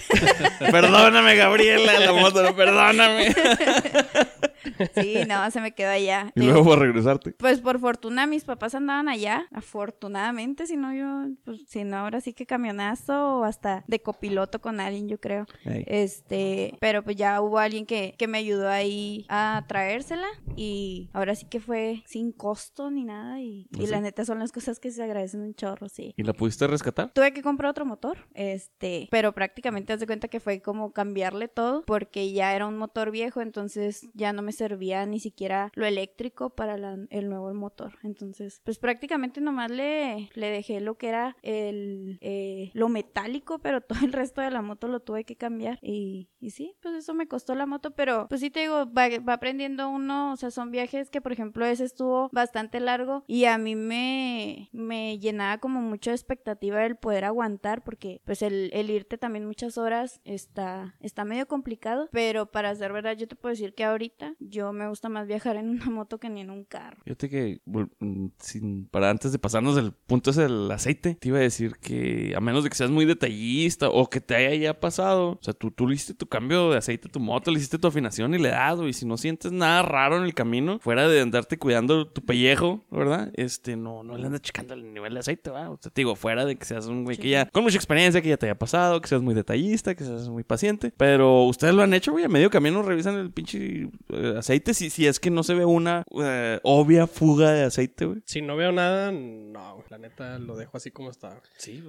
[0.60, 3.34] Perdóname, Gabriela, la moto, perdóname.
[4.96, 6.32] sí, no, se me quedó allá.
[6.36, 7.32] Y luego para regresarte.
[7.34, 12.22] Pues por fortuna mis papás andaban allá, afortunadamente, si no yo, pues si no ahora
[12.22, 15.46] sí que camionazo o hasta de copiloto con alguien, yo creo.
[15.64, 21.36] Este, pero pues ya hubo alguien que, que me ayudó ahí a traérsela y ahora
[21.36, 24.04] sí que fue sin costo ni nada y, y ¿Ah, la sí?
[24.04, 26.14] neta son las cosas que se agradecen un chorro, sí.
[26.18, 27.12] ¿Y la pudiste rescatar?
[27.14, 31.48] Tuve que comprar otro motor, este, pero prácticamente haz de cuenta que fue como cambiarle
[31.48, 35.86] todo porque ya era un motor viejo, entonces ya no me servía ni siquiera lo
[35.86, 37.98] eléctrico para el nuevo motor.
[38.04, 43.82] Entonces, pues prácticamente nomás le, le dejé lo que era el, eh, lo metálico, pero
[43.82, 45.80] todo el resto de la moto lo tuve que cambiar.
[45.82, 49.10] Y, y sí, pues eso me costó la moto, pero pues sí te digo, va,
[49.28, 53.46] va aprendiendo uno, o sea, son viajes que, por ejemplo, ese estuvo bastante largo y
[53.46, 58.90] a mí me, me llenaba como mucha expectativa el poder aguantar, porque pues el, el
[58.90, 63.52] irte también muchas horas está, está medio complicado, pero para ser verdad, yo te puedo
[63.52, 66.64] decir que ahorita yo me gusta más viajar en una moto que ni en un
[66.64, 66.98] carro.
[67.04, 71.38] Fíjate que, mm, sin, para antes de pasarnos del punto ese del aceite, te iba
[71.38, 74.80] a decir que a menos de que seas muy detallista o que te haya ya
[74.80, 77.58] pasado, o sea, tú, tú le hiciste tu cambio de aceite a tu moto, le
[77.58, 80.80] hiciste tu afinación y le das, y si no sientes nada raro en el camino,
[80.80, 83.32] fuera de andarte cuidando tu pellejo, ¿verdad?
[83.36, 85.72] Este, no, no le andas checando el nivel de aceite, ¿verdad?
[85.72, 88.22] O sea, te digo, fuera de que seas un güey que ya, con mucha experiencia,
[88.22, 91.74] que ya te haya pasado, que seas muy detallista, que seas muy paciente, pero ustedes
[91.74, 93.90] lo han hecho, güey, a medio camino revisan el pinche
[94.34, 98.06] eh, aceite, si, si es que no se ve una eh, obvia fuga de aceite,
[98.06, 98.22] güey.
[98.26, 99.86] Si no veo nada, no, güey.
[99.90, 101.42] La neta lo dejo así como está.
[101.58, 101.84] Sí,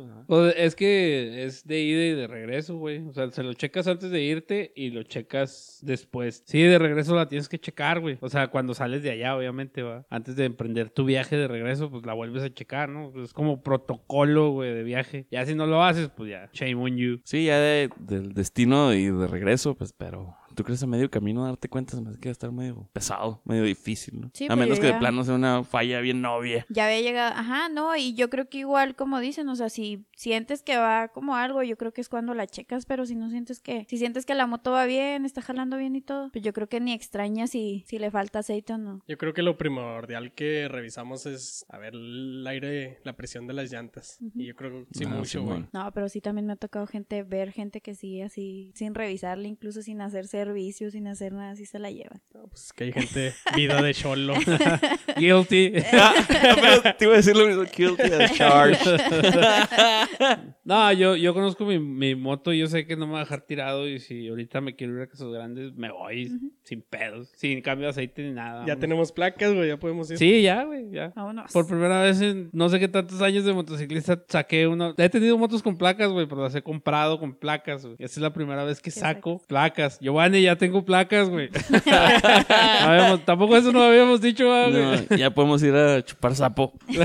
[0.56, 2.98] es que es de ida y de regreso, güey.
[3.08, 6.42] O sea, se lo checas antes de irte y lo checas después.
[6.46, 8.18] Sí, de regreso la tienes que checar, güey.
[8.20, 10.06] O sea, cuando sales de allá, obviamente, va.
[10.10, 13.12] Antes de emprender tu viaje de regreso, pues la vuelves a checar, ¿no?
[13.22, 15.26] Es como protocolo, güey, de viaje.
[15.30, 17.20] Ya si no lo haces, pues ya, shame on you.
[17.24, 21.44] Sí, ya de- del destino y de regreso, pues, pero tú crees a medio camino
[21.44, 24.30] darte cuenta, se me hace que va a estar medio pesado, medio difícil, ¿no?
[24.32, 26.66] Sí, a menos yo que de plano sea una falla bien novia.
[26.68, 30.04] Ya había llegado, ajá, no, y yo creo que igual como dicen, o sea, si
[30.16, 33.30] sientes que va como algo, yo creo que es cuando la checas, pero si no
[33.30, 36.42] sientes que, si sientes que la moto va bien, está jalando bien y todo, pues
[36.42, 39.02] yo creo que ni extrañas si, si le falta aceite o no.
[39.06, 43.52] Yo creo que lo primordial que revisamos es a ver el aire, la presión de
[43.52, 44.18] las llantas.
[44.34, 45.56] Y yo creo que sí Ah, mucho, güey.
[45.56, 45.70] Simón.
[45.72, 49.48] No, pero sí también me ha tocado gente, ver gente que sigue así, sin revisarle,
[49.48, 50.00] incluso sin
[50.46, 52.20] hacer servicio, sin hacer nada, así se la llevan.
[52.34, 54.34] No, pues es que hay gente, vida de cholo.
[55.16, 55.72] Guilty.
[56.30, 58.78] Pero te iba a decir lo mismo, guilty as charged.
[60.64, 63.22] no, yo, yo conozco mi, mi moto y yo sé que no me va a
[63.22, 63.88] dejar tirado.
[63.88, 66.32] Y si ahorita me quiero ir a Casas Grandes, me voy
[66.62, 68.60] sin pedos, sin cambio de aceite ni nada.
[68.60, 68.80] ya vamos.
[68.80, 70.18] tenemos placas, güey, ya podemos ir.
[70.18, 71.12] Sí, ya, güey, ya.
[71.14, 71.52] Vámonos.
[71.52, 74.94] Por primera vez en no sé qué tantos años de motociclista saqué una.
[74.96, 77.96] He tenido motos con placas, güey, pero las he comprado con placas, güey.
[77.98, 79.98] Esa es la primera vez que ¿Qué saco placas.
[80.42, 81.48] Ya tengo placas, güey.
[82.82, 85.06] Habíamos- tampoco eso no lo habíamos dicho, ah, güey.
[85.10, 86.72] No, ya podemos ir a chupar sapo.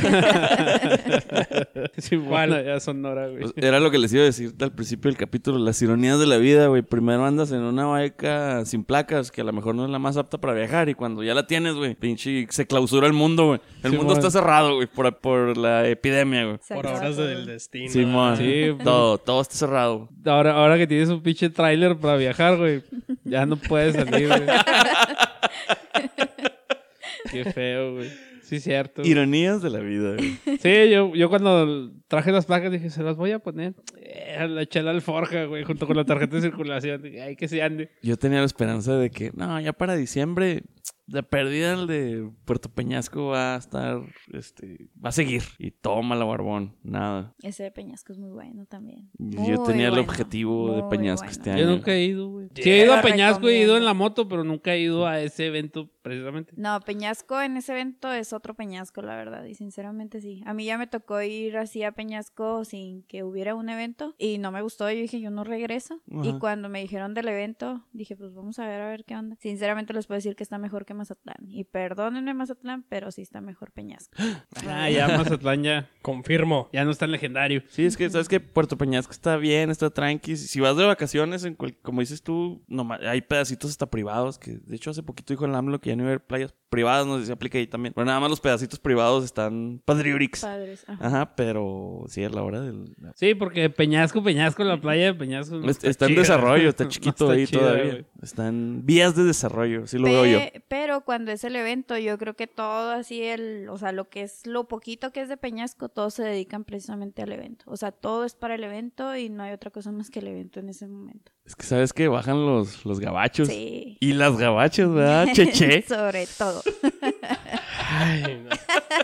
[1.98, 3.42] Sí, bueno, ya Sonora, güey.
[3.42, 6.26] Pues, Era lo que les iba a decir al principio del capítulo, las ironías de
[6.28, 6.82] la vida, güey.
[6.82, 10.18] Primero andas en una bike sin placas, que a lo mejor no es la más
[10.18, 13.60] apta para viajar, y cuando ya la tienes, güey, pinche, se clausura el mundo, güey.
[13.84, 16.58] El Sí, mundo está cerrado, güey, por, por la epidemia, güey.
[16.62, 17.26] Se Por acaba horas todo.
[17.28, 17.92] del destino.
[17.92, 18.38] Simón.
[18.38, 20.10] Sí, todo, todo está cerrado.
[20.26, 22.82] Ahora, ahora que tienes un pinche tráiler para viajar, güey,
[23.24, 24.42] ya no puedes salir, güey.
[27.32, 28.10] Qué feo, güey.
[28.42, 29.02] Sí, cierto.
[29.04, 30.38] Ironías de la vida, güey.
[30.60, 33.76] Sí, yo, yo cuando traje las placas dije, se las voy a poner.
[33.96, 37.02] Eh, la eché a la alforja, güey, junto con la tarjeta de circulación.
[37.02, 37.90] Dije, Ay, que se ande.
[38.02, 40.64] Yo tenía la esperanza de que, no, ya para diciembre,
[41.08, 45.44] la pérdida el de Puerto Peñasco va a estar, este, va a seguir.
[45.60, 47.36] Y toma la barbón, nada.
[47.42, 49.10] Ese de Peñasco es muy bueno también.
[49.18, 51.32] Yo Muy tenía el bueno, objetivo de Peñasco bueno.
[51.32, 51.64] este año.
[51.64, 52.48] Yo nunca he ido, güey.
[52.56, 55.20] Sí, he ido a Peñasco, he ido en la moto, pero nunca he ido a
[55.20, 56.54] ese evento precisamente.
[56.56, 60.42] No, Peñasco en ese evento es otro Peñasco, la verdad, y sinceramente sí.
[60.46, 64.38] A mí ya me tocó ir así a Peñasco sin que hubiera un evento y
[64.38, 66.02] no me gustó, yo dije, yo no regreso.
[66.08, 66.39] Y Ajá.
[66.39, 69.36] cuando me dijeron del evento, dije, pues vamos a ver a ver qué onda.
[69.39, 71.36] Sinceramente les puedo decir que está mejor que Mazatlán.
[71.48, 74.16] Y perdónenme Mazatlán, pero sí está mejor Peñasco.
[74.68, 76.70] Ah, ya Mazatlán ya, Confirmo.
[76.74, 77.64] ya no es tan legendario.
[77.70, 80.36] Sí, es que sabes que Puerto Peñasco está bien, está tranqui.
[80.38, 84.38] Si vas de vacaciones, en cual- como dices tú, no, hay pedacitos hasta privados.
[84.40, 86.54] Que de hecho hace poquito dijo el AMLO que ya no iba a haber playas
[86.70, 87.94] privadas, no sé si se aplica ahí también.
[87.94, 90.42] Pero nada más los pedacitos privados están padriurix.
[90.42, 90.86] Padres.
[90.88, 91.08] ajá.
[91.08, 92.96] Ajá, pero sí, a la hora del.
[93.16, 95.56] Sí, porque Peñasco, Peñasco, la playa de Peñasco.
[95.58, 97.86] no Está, está en desarrollo, está No chiquito está ahí chida, todavía.
[97.92, 98.06] güey.
[98.22, 100.40] Está en vías de desarrollo, sí lo veo yo.
[100.72, 104.10] Pe- Pero cuando es el evento, yo creo que todo así, el, o sea, lo
[104.10, 107.66] que es lo poquito que es de Peñasco, todos se dedican precisamente al evento.
[107.68, 110.28] O sea, todo es para el evento y no hay otra cosa más que el
[110.28, 111.32] evento en ese momento.
[111.46, 113.48] Es que sabes que bajan los, los gabachos.
[113.48, 113.98] Sí.
[114.00, 115.28] Y las gabachas, ¿verdad?
[115.34, 115.84] Cheche.
[115.88, 116.62] Sobre todo.
[117.94, 118.50] Ay, no.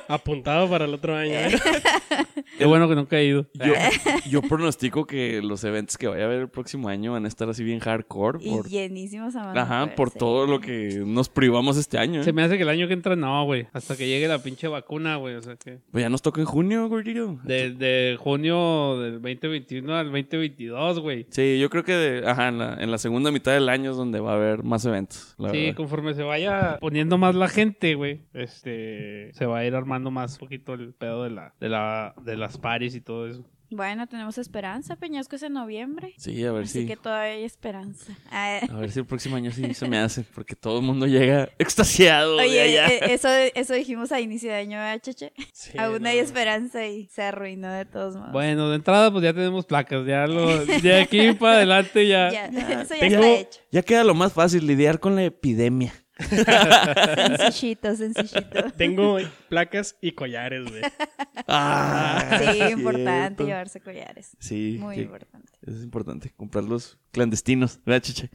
[0.08, 1.34] Apuntado para el otro año.
[1.34, 1.52] ¿eh?
[2.58, 3.46] Qué bueno que nunca he ido.
[3.54, 3.74] Yo,
[4.30, 7.50] yo pronostico que los eventos que vaya a haber el próximo año van a estar
[7.50, 8.40] así bien hardcore.
[8.42, 12.22] Y Por, llenísimos a más ajá, por todo lo que nos privamos este año.
[12.22, 12.24] ¿eh?
[12.24, 13.68] Se me hace que el año que entra no, güey.
[13.74, 15.36] Hasta que llegue la pinche vacuna, güey.
[15.36, 15.80] O sea que.
[15.92, 17.38] Pues ya nos toca en junio, gordillo.
[17.44, 21.26] De, de junio del 2021 al 2022, güey.
[21.30, 23.98] Sí, yo creo que de- ajá, en, la, en la segunda mitad del año es
[23.98, 25.36] donde va a haber más eventos.
[25.38, 25.76] La Sí, verdad.
[25.76, 28.77] conforme se vaya poniendo más la gente, güey, este,
[29.34, 32.58] se va a ir armando más poquito el pedo de la, de la, de las
[32.58, 33.46] paris y todo eso.
[33.70, 34.96] Bueno, tenemos esperanza.
[34.96, 36.14] Peñasco es en noviembre.
[36.18, 36.88] Sí, a ver Así si.
[36.88, 38.18] que todavía hay esperanza.
[38.32, 41.06] Ah, A ver si el próximo año sí se me hace, porque todo el mundo
[41.06, 42.88] llega extasiado de Oye, allá.
[42.88, 45.34] eh, eso, eso dijimos a inicio de año, ¿verdad, Cheche?
[45.52, 46.08] Sí, Aún no.
[46.08, 48.32] hay esperanza y se arruinó de todos modos.
[48.32, 52.32] Bueno, de entrada, pues ya tenemos placas, ya lo, de aquí para adelante ya.
[52.32, 53.60] Ya, eso ya está hecho.
[53.70, 55.92] Ya queda lo más fácil, lidiar con la epidemia.
[57.38, 58.72] Sencillito, sencillito.
[58.76, 59.18] Tengo
[59.50, 60.82] placas y collares, güey.
[61.50, 62.78] Ah, Sí, cierto.
[62.78, 64.36] importante llevarse collares.
[64.40, 65.54] Sí, Muy que- importante.
[65.66, 68.30] es importante comprarlos clandestinos, ¿verdad, chiche?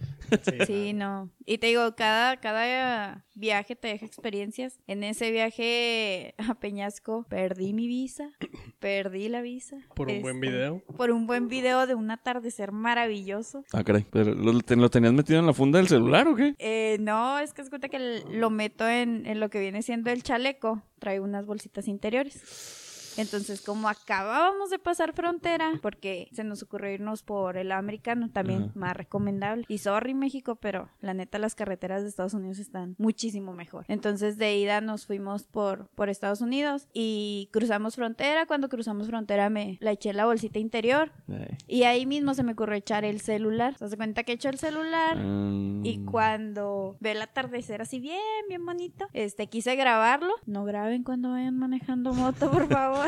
[0.67, 1.29] Sí, no.
[1.45, 4.79] Y te digo, cada, cada viaje te deja experiencias.
[4.87, 8.31] En ese viaje a Peñasco perdí mi visa,
[8.79, 9.77] perdí la visa.
[9.95, 10.83] Por un buen Este, video.
[10.97, 13.65] Por un buen video de un atardecer maravilloso.
[13.75, 14.07] Ah, caray.
[14.11, 16.55] ¿Pero lo, te- lo tenías metido en la funda del celular o qué?
[16.59, 20.11] Eh, no, es que es cuenta que lo meto en, en lo que viene siendo
[20.11, 20.83] el chaleco.
[20.99, 22.82] Trae unas bolsitas interiores.
[23.17, 28.71] Entonces, como acabábamos de pasar frontera, porque se nos ocurrió irnos por el americano, también
[28.75, 29.65] más recomendable.
[29.69, 33.85] Y sorry México, pero la neta las carreteras de Estados Unidos están muchísimo mejor.
[33.89, 38.47] Entonces, de ida nos fuimos por, por Estados Unidos y cruzamos frontera.
[38.47, 41.57] Cuando cruzamos frontera me la eché en la bolsita interior Ay.
[41.67, 43.77] y ahí mismo se me ocurrió echar el celular.
[43.79, 45.17] Se hace cuenta que echo el celular.
[45.17, 45.85] Mm.
[45.85, 50.33] Y cuando ve el atardecer así bien, bien bonito, este, quise grabarlo.
[50.47, 53.02] No graben cuando vayan manejando moto, por favor.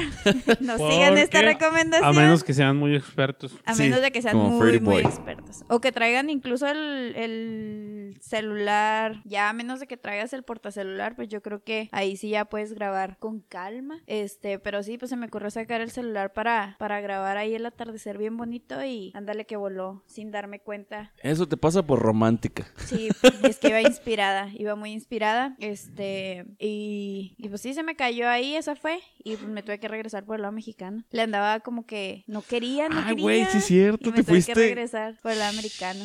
[0.60, 2.08] No ¿Por sigan esta recomendación.
[2.08, 3.56] A menos que sean muy expertos.
[3.64, 5.64] A Sí, menos de que sean muy, muy expertos.
[5.68, 9.22] O que traigan incluso el, el celular.
[9.24, 12.44] Ya a menos de que traigas el portacelular, pues yo creo que ahí sí ya
[12.44, 14.00] puedes grabar con calma.
[14.06, 17.66] Este, pero sí, pues se me ocurrió sacar el celular para, para grabar ahí el
[17.66, 22.66] atardecer bien bonito y ándale que voló sin darme cuenta Eso te pasa por romántica.
[22.86, 23.08] Sí,
[23.42, 28.28] es que iba inspirada, iba muy inspirada, este, y, y pues sí, se me cayó
[28.28, 31.04] ahí, esa fue, y pues me tuve que regresar por el lado mexicano.
[31.10, 33.22] Le andaba como que no quería, no Ay, quería.
[33.22, 36.04] güey, sí es cierto, y me te tuve fuiste- que regresar por el lado americano.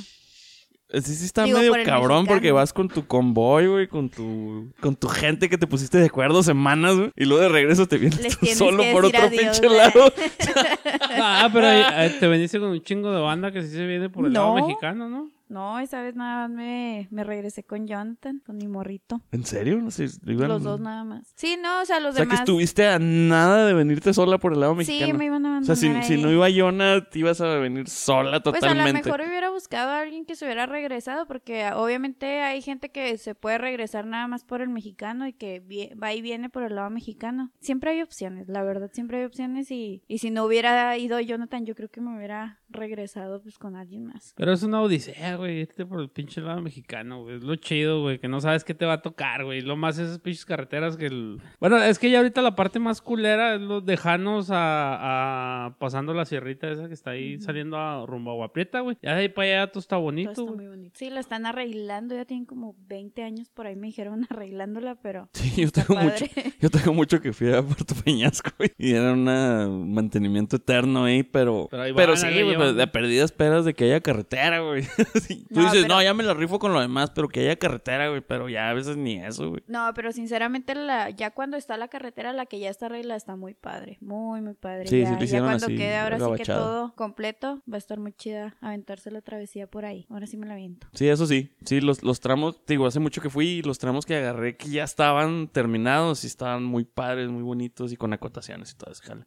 [0.91, 2.35] Sí, sí está Digo, medio por cabrón mexicano.
[2.35, 6.07] porque vas con tu convoy, güey, con tu con tu gente que te pusiste de
[6.07, 9.21] acuerdo semanas, güey, y luego de regreso te vienes Les tú solo que por otro
[9.21, 9.93] adiós, pinche ¿verdad?
[9.93, 10.13] lado.
[11.21, 14.09] Ah, pero ahí, eh, te veniste con un chingo de banda que sí se viene
[14.09, 14.65] por el lado No.
[14.65, 15.29] mexicano, ¿no?
[15.49, 19.21] No, esa vez nada más me, me regresé con Jonathan, con mi morrito.
[19.31, 19.81] ¿En serio?
[19.81, 21.33] No sé, iban- Los dos nada más.
[21.35, 22.39] Sí, no, o sea, los O sea, que demás.
[22.41, 25.11] estuviste a nada de venirte sola por el lado mexicano.
[25.11, 25.75] Sí, me iban a O mandar.
[25.75, 29.03] sea, si, si no iba Jonah, te ibas a venir sola Pues a lo totalmente.
[29.03, 33.17] mejor hubiera buscado a alguien que se hubiera regresado, porque ah, obviamente hay gente que
[33.17, 35.63] se puede regresar nada más por el mexicano y que
[36.01, 37.51] va y viene por el lado mexicano.
[37.59, 41.65] Siempre hay opciones, la verdad, siempre hay opciones y, y si no hubiera ido Jonathan,
[41.65, 44.33] yo creo que me hubiera regresado pues con alguien más.
[44.37, 47.37] Pero es una odisea, güey, irte por el pinche lado mexicano, güey.
[47.37, 49.61] Es lo chido, güey, que no sabes qué te va a tocar, güey.
[49.61, 51.41] Lo más esas pinches carreteras que el...
[51.59, 56.13] Bueno, es que ya ahorita la parte más culera es los dejanos a, a- pasando
[56.13, 58.97] la sierrita esa que está ahí saliendo a rumbo a Agua Prieta, güey.
[59.01, 60.55] Ya de ahí para allá todo está Todo bonito, está güey.
[60.55, 60.95] muy bonito.
[60.97, 65.29] Sí, la están arreglando, ya tienen como 20 años por ahí me dijeron arreglándola, pero
[65.33, 66.25] Sí, yo tengo mucho,
[66.59, 68.71] yo tengo mucho que fui a Puerto Peñasco, güey.
[68.77, 71.67] Y era un mantenimiento eterno ahí, pero...
[71.71, 74.83] Pero ahí Pero van, sí, ahí pues, de perdida esperas de que haya carretera, güey.
[75.29, 77.41] Sí, Tú No, dices, pero- no, ya me la rifo con lo demás, pero que
[77.41, 78.21] haya carretera, güey.
[78.21, 79.61] Pero ya a veces ni eso, güey.
[79.67, 83.35] No, pero sinceramente la, ya cuando está la carretera, la que ya está arreglada está
[83.35, 84.87] muy padre, muy muy padre.
[84.87, 87.99] Sí, ya, sí ya cuando así, quede ahora sí que todo completo, va a estar
[87.99, 90.07] muy chida aventarse la travesía por ahí.
[90.09, 90.87] Ahora sí me la aviento.
[90.93, 91.51] Sí, eso sí.
[91.63, 94.57] Sí, los, los tramos, te digo, hace mucho que fui y los tramos que agarré
[94.57, 98.91] que ya estaban terminados y estaban muy padres, muy bonitos y con acotaciones y todo
[98.91, 99.25] eso, jale.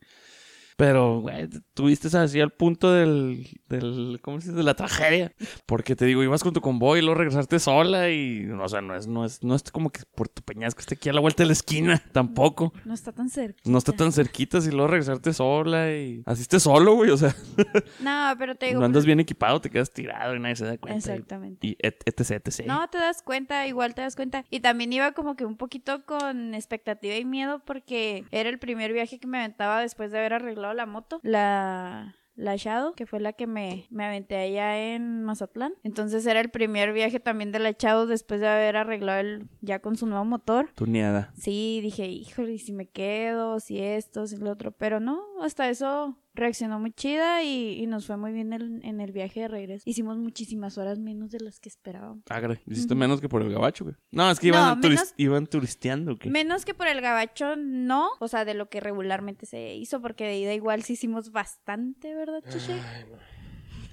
[0.83, 4.57] Pero, güey, tuviste así al punto del, del, ¿cómo se dice?
[4.57, 5.31] De la tragedia.
[5.65, 8.97] Porque te digo, ibas con tu convoy y luego regresaste sola y, o sea, no
[8.97, 11.47] es, no es, no es como que Puerto Peñasco esté aquí a la vuelta de
[11.47, 12.73] la esquina, tampoco.
[12.85, 13.61] No está tan cerca.
[13.65, 17.33] No está tan cerquita y luego regresarte sola y así estés solo, güey, o sea,
[18.01, 18.81] No, pero te digo.
[18.81, 20.99] no andas pues, bien equipado, te quedas tirado y nadie se da cuenta.
[20.99, 21.65] Exactamente.
[21.65, 22.67] Y, et- etc, etc.
[22.67, 24.45] No, te das cuenta, igual te das cuenta.
[24.51, 28.93] Y también iba como que un poquito con expectativa y miedo porque era el primer
[28.93, 31.21] viaje que me aventaba después de haber arreglado la moto.
[31.23, 35.75] La, la Shadow, que fue la que me, me aventé allá en Mazatlán.
[35.83, 39.81] Entonces era el primer viaje también de la Shadow después de haber arreglado el ya
[39.81, 40.71] con su nuevo motor.
[40.75, 41.33] Tuneada.
[41.37, 45.69] Sí, dije, híjole, ¿y si me quedo, si esto, si lo otro, pero no, hasta
[45.69, 49.49] eso reaccionó muy chida y, y nos fue muy bien el- en el viaje de
[49.49, 49.83] regreso.
[49.87, 52.23] Hicimos muchísimas horas menos de las que esperábamos.
[52.31, 52.59] Ah, caray.
[52.67, 53.97] Hiciste menos que por el gabacho, güey.
[54.11, 56.31] No, es que No, iban, turis- menos- iban turisteando, ¿qué?
[56.31, 58.09] Menos que por el gabacho, no.
[58.21, 62.15] O sea, de lo que regularmente se hizo, porque de ida igual sí hicimos bastante,
[62.15, 62.73] ¿verdad, Chiche?
[62.75, 63.42] Ay, no.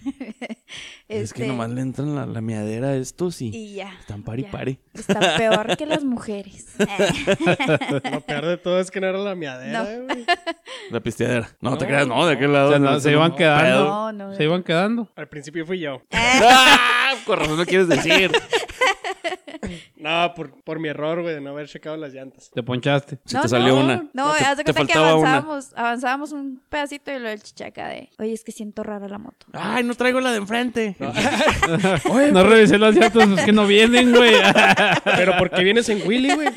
[1.07, 3.91] Es que Este, nomás le entran la, la miadera a estos y, Y ya.
[3.99, 4.51] están pari ya.
[4.51, 4.79] pari.
[4.93, 6.67] Está peor que las mujeres.
[8.11, 10.15] Lo peor de todo es que no era la miadera, No.
[10.91, 11.49] La pisteadera.
[11.61, 12.37] No, te creas, no, de no.
[12.37, 12.67] aquel lado.
[12.67, 13.35] O sea, no, no, eso se iban no.
[13.35, 13.85] quedando.
[13.85, 14.35] no, no.
[14.35, 15.11] Se iban quedando.
[15.15, 16.01] Al principio fui yo.
[16.11, 17.15] ¡Ah!
[17.25, 18.31] Con razón no quieres decir.
[19.99, 22.49] No, por, por mi error, güey, de no haber checado las llantas.
[22.53, 23.19] Te ponchaste.
[23.25, 24.09] Si No, te salió no, una.
[24.13, 25.29] No, te, haz de cuenta que faltaba una.
[25.37, 29.17] avanzábamos, avanzábamos un pedacito y lo del chichaca de, oye, es que siento rara la
[29.17, 29.45] moto.
[29.51, 30.95] Ay, no traigo la de enfrente.
[30.99, 34.35] No revisé los datos, es que no vienen, güey.
[35.03, 36.47] Pero ¿por qué vienes en Willy, güey?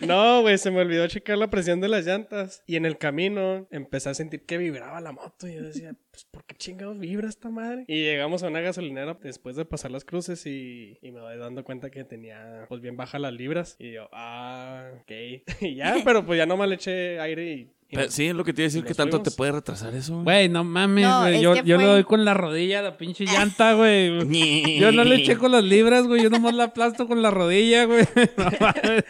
[0.00, 2.62] no, güey, se me olvidó checar la presión de las llantas.
[2.66, 5.46] Y en el camino empecé a sentir que vibraba la moto.
[5.46, 7.84] Y yo decía, pues, ¿por qué chingados vibra esta madre?
[7.86, 11.64] Y llegamos a una gasolinera después de pasar las cruces y, y me doy dando
[11.64, 13.76] cuenta que tenía, pues, bien bajas las libras.
[13.78, 15.10] Y yo, ah, ok.
[15.60, 17.70] y ya, pero pues ya nomás le eché aire y...
[17.90, 19.32] Pero sí, es lo que te iba a decir, que tanto fuimos.
[19.32, 20.20] te puede retrasar eso.
[20.22, 21.40] Güey, no mames, No, güey.
[21.40, 24.18] yo yo le doy con la rodilla a la pinche llanta, güey.
[24.80, 26.20] Yo no le eché con las libras, güey.
[26.22, 28.04] Yo nomás la aplasto con la rodilla, güey.
[28.36, 29.04] No mames.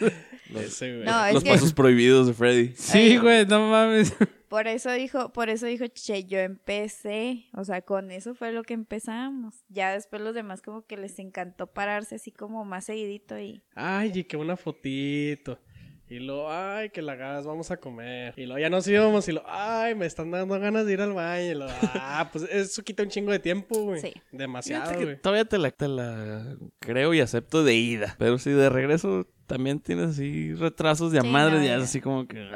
[0.54, 1.06] Ese, güey.
[1.06, 2.72] No, Los que pasos prohibidos de Freddy.
[2.76, 4.14] Sí, güey, no mames.
[4.55, 8.62] Por eso dijo, por eso dijo Che, yo empecé, o sea, con eso fue lo
[8.62, 9.64] que empezamos.
[9.68, 14.12] Ya después los demás como que les encantó pararse así como más seguidito y Ay,
[14.14, 15.59] y que una fotito.
[16.09, 18.32] Y luego, ay, que la gas, vamos a comer.
[18.36, 21.14] Y luego ya nos íbamos y lo, ay, me están dando ganas de ir al
[21.14, 21.50] baño.
[21.50, 24.02] Y lo, ah, pues eso quita un chingo de tiempo, güey.
[24.02, 24.12] Sí.
[24.30, 25.20] Demasiado, güey.
[25.20, 28.14] todavía te la, te la creo y acepto de ida.
[28.20, 31.84] Pero si de regreso también tienes así retrasos de a Sí, madre, no, ya es
[31.84, 32.51] así como que.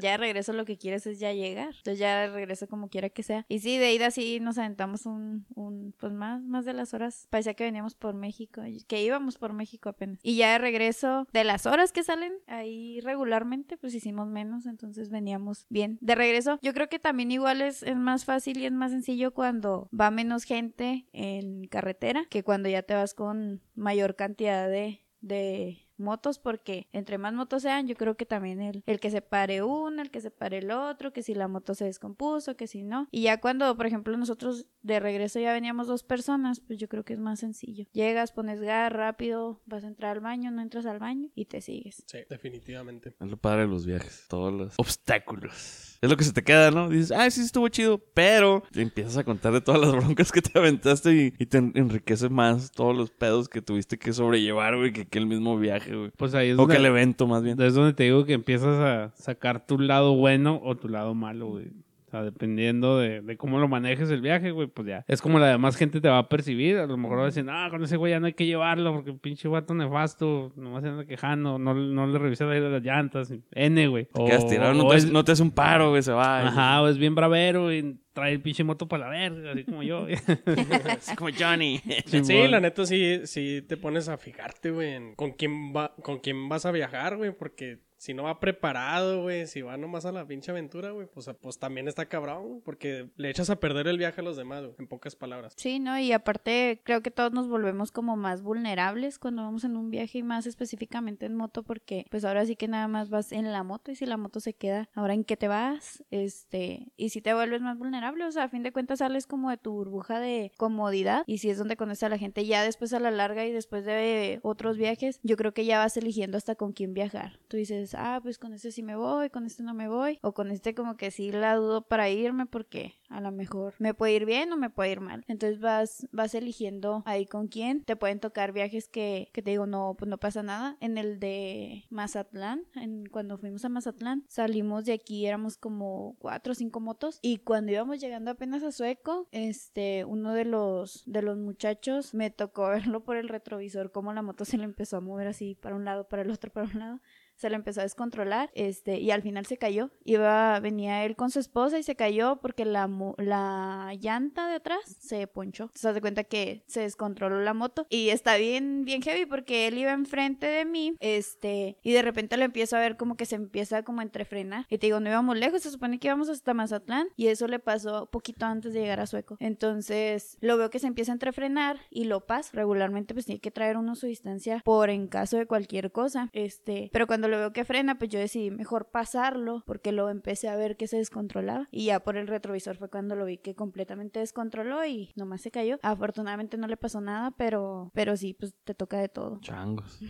[0.00, 1.74] ya de regreso lo que quieres es ya llegar.
[1.76, 3.44] Entonces ya de regreso como quiera que sea.
[3.48, 7.26] Y sí, de ida sí nos aventamos un, un pues más, más de las horas.
[7.30, 10.18] Parecía que veníamos por México, que íbamos por México apenas.
[10.22, 15.10] Y ya de regreso, de las horas que salen ahí regularmente, pues hicimos menos, entonces
[15.10, 15.98] veníamos bien.
[16.00, 19.32] De regreso, yo creo que también igual es, es más fácil y es más sencillo
[19.32, 25.04] cuando va menos gente en carretera que cuando ya te vas con mayor cantidad de,
[25.20, 29.22] de motos porque entre más motos sean yo creo que también el, el que se
[29.22, 32.66] pare uno, el que se pare el otro, que si la moto se descompuso, que
[32.66, 33.08] si no.
[33.10, 37.04] Y ya cuando por ejemplo nosotros de regreso ya veníamos dos personas, pues yo creo
[37.04, 37.86] que es más sencillo.
[37.92, 41.60] Llegas, pones gas rápido, vas a entrar al baño, no entras al baño y te
[41.60, 42.02] sigues.
[42.06, 43.14] Sí, definitivamente.
[43.20, 44.74] Es lo padre de los viajes, todos los
[45.22, 45.98] obstáculos.
[46.00, 46.88] Es lo que se te queda, ¿no?
[46.88, 50.40] Dices, ah, sí, estuvo chido, pero te empiezas a contar de todas las broncas que
[50.42, 54.76] te aventaste y, y te en- enriquece más todos los pedos que tuviste que sobrellevar,
[54.76, 56.10] güey, que, que el mismo viaje, güey.
[56.16, 57.60] Pues ahí es O que el evento, más bien.
[57.60, 61.48] es donde te digo que empiezas a sacar tu lado bueno o tu lado malo,
[61.48, 61.70] güey.
[62.18, 65.04] Sea, dependiendo de, de cómo lo manejes el viaje, güey, pues ya.
[65.08, 66.76] Es como la demás gente te va a percibir.
[66.78, 68.92] A lo mejor va a decir, ah, con ese güey ya no hay que llevarlo
[68.92, 72.82] porque pinche vato nefasto, nomás se anda quejando, no, no le revisé la de las
[72.82, 73.32] llantas.
[73.52, 74.06] N, güey.
[74.06, 76.46] Te quedas tirado, no o te, es- no te hace un paro, güey, se va.
[76.46, 79.82] Ajá, o es bien bravero y trae el pinche moto para la verga, así como
[79.82, 80.06] yo.
[80.06, 81.80] Así como Johnny.
[82.06, 86.18] Sí, la neta sí, sí te pones a fijarte, güey, en con quién va, con
[86.18, 90.12] quién vas a viajar, güey, porque si no va preparado, güey, si va nomás a
[90.12, 93.98] la pinche aventura, güey, pues, pues también está cabrón, porque le echas a perder el
[93.98, 95.52] viaje a los demás, en pocas palabras.
[95.56, 95.98] Sí, ¿no?
[95.98, 100.18] Y aparte creo que todos nos volvemos como más vulnerables cuando vamos en un viaje
[100.18, 103.64] y más específicamente en moto porque pues ahora sí que nada más vas en la
[103.64, 107.20] moto y si la moto se queda, ahora en qué te vas, este, y si
[107.20, 110.20] te vuelves más vulnerable, o sea, a fin de cuentas sales como de tu burbuja
[110.20, 113.44] de comodidad y si es donde conoces a la gente ya después a la larga
[113.44, 117.40] y después de otros viajes, yo creo que ya vas eligiendo hasta con quién viajar.
[117.48, 120.32] Tú dices, ah, pues con este sí me voy, con este no me voy, o
[120.32, 124.14] con este como que sí la dudo para irme porque a lo mejor me puede
[124.14, 125.24] ir bien o me puede ir mal.
[125.28, 127.84] Entonces vas, vas eligiendo ahí con quién.
[127.84, 130.76] Te pueden tocar viajes que, que te digo, no, pues no pasa nada.
[130.80, 136.52] En el de Mazatlán, en, cuando fuimos a Mazatlán, salimos de aquí, éramos como cuatro
[136.52, 137.18] o cinco motos.
[137.22, 142.30] Y cuando íbamos llegando apenas a Sueco, este, uno de los, de los muchachos me
[142.30, 145.74] tocó verlo por el retrovisor, cómo la moto se le empezó a mover así para
[145.74, 147.00] un lado, para el otro, para un lado
[147.38, 149.90] se le empezó a descontrolar, este, y al final se cayó.
[150.04, 154.80] Iba, venía él con su esposa y se cayó porque la, la llanta de atrás
[154.98, 155.70] se ponchó.
[155.74, 159.78] Se hace cuenta que se descontroló la moto y está bien, bien heavy porque él
[159.78, 163.36] iba enfrente de mí, este, y de repente lo empiezo a ver como que se
[163.36, 164.66] empieza como a entrefrenar.
[164.68, 167.58] Y te digo, no íbamos lejos, se supone que íbamos hasta Mazatlán y eso le
[167.58, 169.36] pasó poquito antes de llegar a Sueco.
[169.38, 172.50] Entonces, lo veo que se empieza a entrefrenar y lo pasa.
[172.54, 176.30] Regularmente pues tiene que traer uno su distancia por en caso de cualquier cosa.
[176.32, 180.48] Este, pero cuando lo veo que frena, pues yo decidí mejor pasarlo porque lo empecé
[180.48, 183.54] a ver que se descontrolaba y ya por el retrovisor fue cuando lo vi que
[183.54, 185.78] completamente descontroló y nomás se cayó.
[185.82, 189.40] Afortunadamente no le pasó nada, pero pero sí, pues te toca de todo.
[189.40, 190.00] Changos.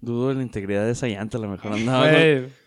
[0.00, 2.08] Dudo de la integridad de esa llanta, a lo mejor andaba.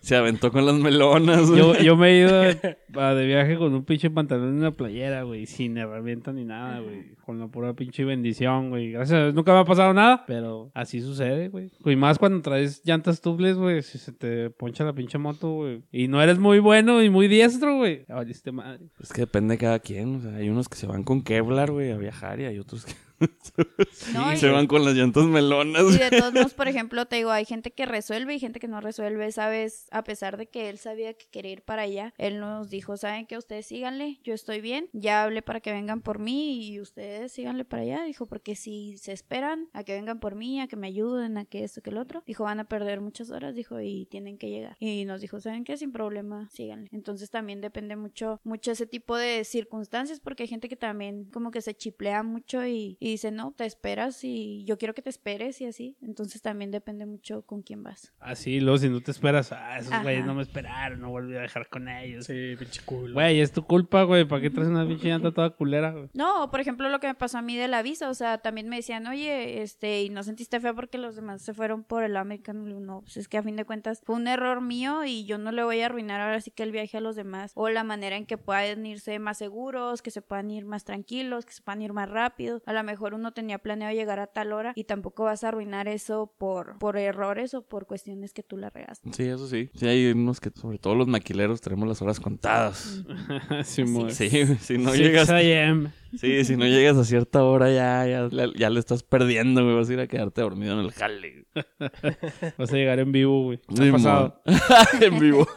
[0.02, 2.42] Se aventó con las melonas, Yo, yo me he ido
[3.16, 7.16] de, viaje con un pinche pantalón y una playera, güey, sin herramienta ni nada, güey.
[7.26, 8.92] Con la pura pinche bendición, güey.
[8.92, 11.72] Gracias a Dios nunca me ha pasado nada, pero así sucede, güey.
[11.86, 15.84] Y más cuando traes llantas tubles, güey, si se te poncha la pinche moto, güey.
[15.92, 18.06] Y no eres muy bueno y muy diestro, güey.
[18.28, 18.86] este madre.
[19.00, 21.72] Es que depende de cada quien, o sea, hay unos que se van con Kevlar,
[21.72, 22.94] güey, a viajar y hay otros que
[24.36, 25.84] se van con las llantas melonas.
[25.94, 28.68] Y de todos modos, por ejemplo, te digo, hay gente que resuelve y gente que
[28.68, 29.88] no resuelve, ¿sabes?
[29.92, 33.26] A pesar de que él sabía que quería ir para allá, él nos dijo, ¿saben
[33.26, 37.34] que Ustedes síganle, yo estoy bien, ya hablé para que vengan por mí y ustedes
[37.34, 38.04] síganle para allá.
[38.06, 41.46] Dijo, porque si se esperan a que vengan por mí, a que me ayuden, a
[41.46, 44.50] que esto, que el otro, dijo, van a perder muchas horas, dijo, y tienen que
[44.50, 44.78] llegar.
[44.80, 45.78] Y nos dijo, ¿saben qué?
[45.78, 46.90] Sin problema, síganle.
[46.94, 51.52] Entonces también depende mucho, mucho ese tipo de circunstancias, porque hay gente que también como
[51.52, 55.10] que se chiplea mucho y y dice, no, te esperas y yo quiero que te
[55.10, 55.98] esperes y así.
[56.02, 58.14] Entonces también depende mucho con quién vas.
[58.20, 61.42] Así, luego si no te esperas, ah, esos güeyes no me esperaron, no volví a
[61.42, 62.26] dejar con ellos.
[62.26, 63.14] Sí, pinche culo.
[63.14, 66.10] Güey, es tu culpa, güey, ¿para qué traes una pinche llanta toda culera, güey?
[66.14, 68.70] No, por ejemplo, lo que me pasó a mí de la visa, o sea, también
[68.70, 72.18] me decían, oye, este, y no sentiste feo porque los demás se fueron por el
[72.18, 72.86] American.
[72.86, 75.52] No, pues es que a fin de cuentas fue un error mío y yo no
[75.52, 78.18] le voy a arruinar ahora sí que el viaje a los demás o la manera
[78.18, 81.82] en que puedan irse más seguros, que se puedan ir más tranquilos, que se puedan
[81.82, 82.62] ir más rápido.
[82.66, 85.50] A lo mejor mejor uno tenía planeado llegar a tal hora y tampoco vas a
[85.50, 89.12] arruinar eso por, por errores o por cuestiones que tú la regaste.
[89.12, 89.70] Sí, eso sí.
[89.76, 93.04] Sí, hay unos que, sobre todo los maquileros, tenemos las horas contadas.
[93.66, 94.30] sí, sí,
[94.62, 95.30] si no llegas.
[96.20, 99.76] Sí, si no llegas a cierta hora ya, ya, ya le estás perdiendo, güey.
[99.76, 101.46] Vas a ir a quedarte dormido en el jale.
[102.58, 103.60] Vas a llegar en vivo, güey.
[103.76, 104.42] Sí, pasado?
[105.02, 105.48] en vivo.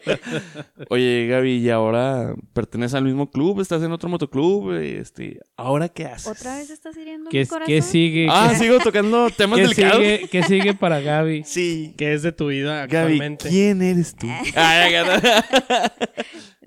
[0.90, 3.60] Oye, Gaby, ¿y ahora perteneces al mismo club?
[3.60, 4.72] ¿Estás en otro motoclub?
[4.72, 6.38] Este, ¿Ahora qué haces?
[6.38, 7.66] ¿Otra vez estás hiriendo ¿Qué, mi corazón?
[7.66, 8.26] ¿Qué sigue?
[8.30, 9.96] Ah, sigo tocando temas ¿Qué delicados.
[9.98, 11.42] Sigue, ¿Qué sigue para Gaby?
[11.44, 11.94] Sí.
[11.96, 13.48] ¿Qué es de tu vida Gaby, actualmente?
[13.48, 14.26] ¿quién eres tú?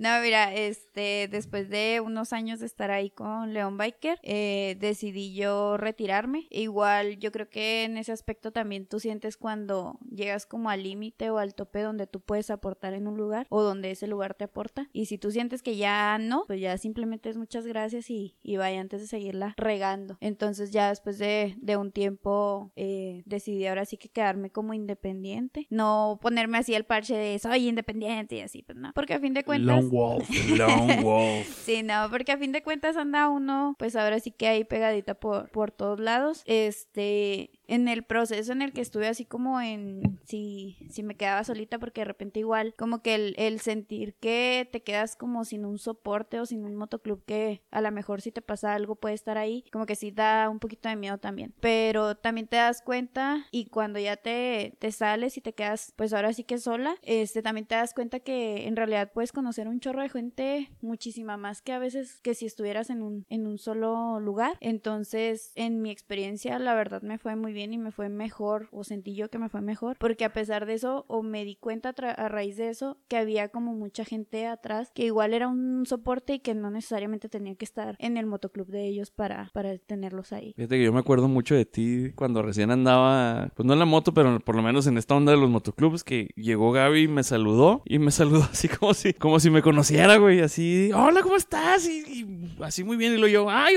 [0.04, 5.34] No, mira, este, después de unos años de estar ahí con León Biker, eh, decidí
[5.34, 6.46] yo retirarme.
[6.50, 11.30] Igual, yo creo que en ese aspecto también tú sientes cuando llegas como al límite
[11.30, 14.44] o al tope donde tú puedes aportar en un lugar o donde ese lugar te
[14.44, 14.90] aporta.
[14.92, 18.58] Y si tú sientes que ya no, pues ya simplemente es muchas gracias y, y
[18.58, 20.18] vaya antes de seguirla regando.
[20.20, 25.66] Entonces ya después de, de un tiempo eh, decidí ahora sí que quedarme como independiente.
[25.70, 28.92] No ponerme así el parche de soy independiente y así, pues no.
[28.94, 29.93] Porque a fin de cuentas...
[29.94, 30.28] Wolf.
[31.04, 31.48] Wolf.
[31.66, 35.14] sí, no, porque a fin de cuentas anda uno, pues ahora sí que ahí pegadita
[35.14, 36.42] por, por todos lados.
[36.46, 41.44] Este, en el proceso en el que estuve así como en si, si me quedaba
[41.44, 45.66] solita porque de repente igual como que el, el, sentir que te quedas como sin
[45.66, 49.16] un soporte o sin un motoclub que a lo mejor si te pasa algo puede
[49.16, 51.54] estar ahí como que sí da un poquito de miedo también.
[51.60, 56.14] Pero también te das cuenta y cuando ya te, te sales y te quedas pues
[56.14, 59.80] ahora sí que sola este también te das cuenta que en realidad puedes conocer un
[59.80, 63.58] chorro de gente muchísima más que a veces que si estuvieras en un, en un
[63.58, 64.58] solo lugar.
[64.60, 68.84] Entonces en mi experiencia la verdad me fue muy bien y me fue mejor o
[68.84, 71.94] sentí yo que me fue mejor porque a pesar de eso o me di cuenta
[71.98, 76.36] a raíz de eso que había como mucha gente atrás que igual era un soporte
[76.36, 80.34] y que no necesariamente tenía que estar en el motoclub de ellos para, para tenerlos
[80.34, 80.54] ahí.
[80.56, 83.86] Fíjate que yo me acuerdo mucho de ti cuando recién andaba, pues no en la
[83.86, 87.24] moto, pero por lo menos en esta onda de los motoclubs que llegó Gaby, me
[87.24, 91.36] saludó y me saludó así como si, como si me conociera, güey, así, hola, ¿cómo
[91.36, 91.88] estás?
[91.88, 92.26] Y,
[92.62, 93.76] así muy bien y lo yo, ay,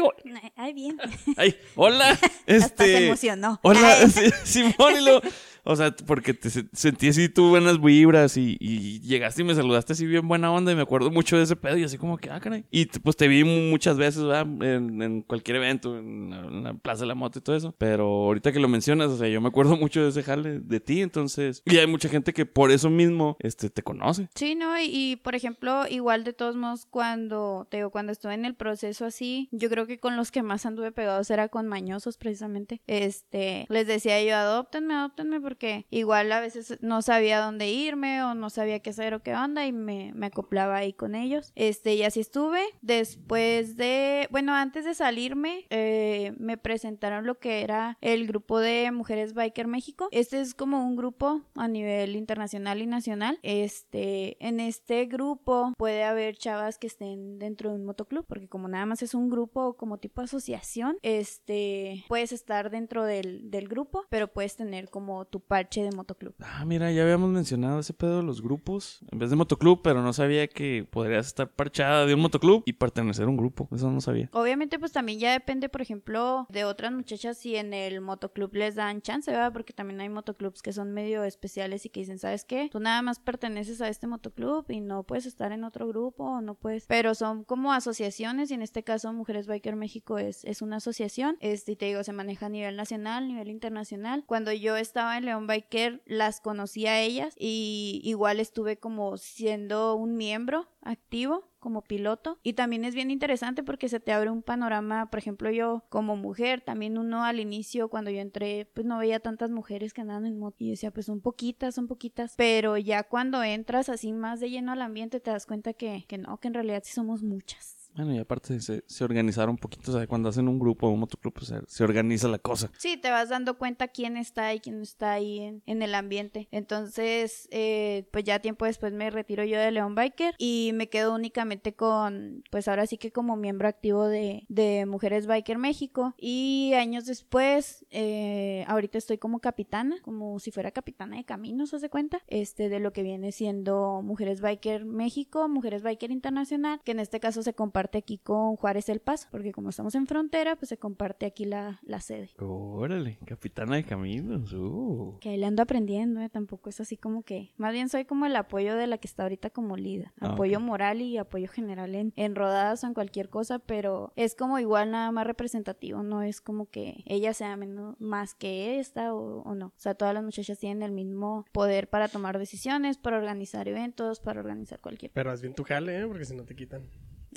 [0.57, 0.97] ay, bien.
[1.37, 2.13] Ay, hola.
[2.47, 3.61] Este, Hasta se emocionó.
[3.69, 3.97] Hola,
[4.45, 5.21] Simón y lo...
[5.67, 8.57] O sea, porque te sentí así tú buenas vibras y,
[9.01, 11.77] llegaste y me saludaste así bien buena onda y me acuerdo mucho de ese pedo
[11.77, 12.65] y así como que, ah, caray.
[12.71, 14.47] Y pues te vi muchas veces, ¿verdad?
[14.63, 17.75] En, cualquier evento, en la, Plaza de la Moto y todo eso.
[17.79, 20.81] Pero ahorita que lo mencionas, o sea, yo me acuerdo mucho de ese jale de
[20.81, 21.63] ti, entonces...
[21.65, 24.29] Y hay mucha gente que por eso mismo, este, te conoce.
[24.35, 24.79] Sí, ¿no?
[24.79, 28.55] Y, y por ejemplo, igual de todos modos, cuando, te digo, cuando estuve en el
[28.55, 32.81] proceso así, yo creo que con los que más anduve pegados era con mañosos precisamente.
[32.87, 38.23] Este, les decía yo, adóptenme, adóptenme porque porque igual a veces no sabía dónde irme
[38.23, 41.51] o no sabía qué hacer o qué onda y me, me acoplaba ahí con ellos.
[41.55, 42.61] Este, y así estuve.
[42.83, 48.91] Después de, bueno, antes de salirme, eh, me presentaron lo que era el grupo de
[48.91, 50.09] Mujeres Biker México.
[50.11, 53.39] Este es como un grupo a nivel internacional y nacional.
[53.43, 58.69] Este, en este grupo puede haber chavas que estén dentro de un motoclub, porque como
[58.69, 64.05] nada más es un grupo como tipo asociación, este, puedes estar dentro del, del grupo,
[64.11, 66.35] pero puedes tener como tu parche de motoclub.
[66.41, 69.01] Ah, mira, ya habíamos mencionado ese pedo de los grupos.
[69.11, 72.73] En vez de motoclub, pero no sabía que podrías estar parchada de un motoclub y
[72.75, 73.69] pertenecer a un grupo.
[73.73, 74.29] Eso no sabía.
[74.33, 78.75] Obviamente, pues también ya depende, por ejemplo, de otras muchachas si en el motoclub les
[78.75, 79.53] dan chance, ¿verdad?
[79.53, 82.69] Porque también hay motoclubs que son medio especiales y que dicen, ¿sabes qué?
[82.71, 86.41] Tú nada más perteneces a este motoclub y no puedes estar en otro grupo o
[86.41, 86.87] no puedes.
[86.87, 91.37] Pero son como asociaciones y en este caso Mujeres Biker México es, es una asociación.
[91.41, 94.25] Este, y te digo, se maneja a nivel nacional, nivel internacional.
[94.27, 99.95] Cuando yo estaba en León Biker, las conocí a ellas y igual estuve como siendo
[99.97, 104.43] un miembro activo como piloto y también es bien interesante porque se te abre un
[104.43, 108.99] panorama, por ejemplo yo como mujer, también uno al inicio cuando yo entré pues no
[108.99, 112.77] veía tantas mujeres que andaban en moto y decía pues son poquitas, son poquitas, pero
[112.77, 116.39] ya cuando entras así más de lleno al ambiente te das cuenta que, que no,
[116.39, 117.86] que en realidad sí somos muchas.
[117.97, 120.91] Bueno, y aparte se, se organizaron un poquito, o sea, cuando hacen un grupo o
[120.91, 122.71] un motoclub, pues se, organiza la cosa.
[122.77, 125.95] Sí, te vas dando cuenta quién está y quién no está ahí en, en el
[125.95, 126.49] ambiente.
[126.51, 131.15] Entonces, eh, pues ya tiempo después me retiro yo de León Biker y me quedo
[131.15, 136.15] únicamente con, pues ahora sí que como miembro activo de, de Mujeres Biker México.
[136.19, 141.89] Y años después, eh, ahorita estoy como capitana, como si fuera capitana de caminos, ¿se
[141.89, 142.21] cuenta?
[142.27, 147.21] Este, de lo que viene siendo Mujeres Biker México, Mujeres Biker Internacional, que en este
[147.21, 150.79] caso se comparte aquí con Juárez El Paso, porque como estamos en frontera, pues se
[150.79, 152.31] comparte aquí la, la sede.
[152.39, 154.53] Órale, capitana de caminos.
[154.53, 155.19] Uh.
[155.21, 156.29] Que ahí le ando aprendiendo, ¿eh?
[156.29, 159.23] tampoco es así como que, más bien soy como el apoyo de la que está
[159.23, 163.29] ahorita como líder, Ah, apoyo moral y apoyo general en, en rodadas o en cualquier
[163.29, 168.01] cosa, pero es como igual nada más representativo, no es como que ella sea menos,
[168.01, 171.89] más que esta o, o no, o sea, todas las muchachas tienen el mismo poder
[171.89, 176.07] para tomar decisiones, para organizar eventos, para organizar cualquier Pero haz bien tu jale, ¿eh?
[176.07, 176.83] Porque si no te quitan.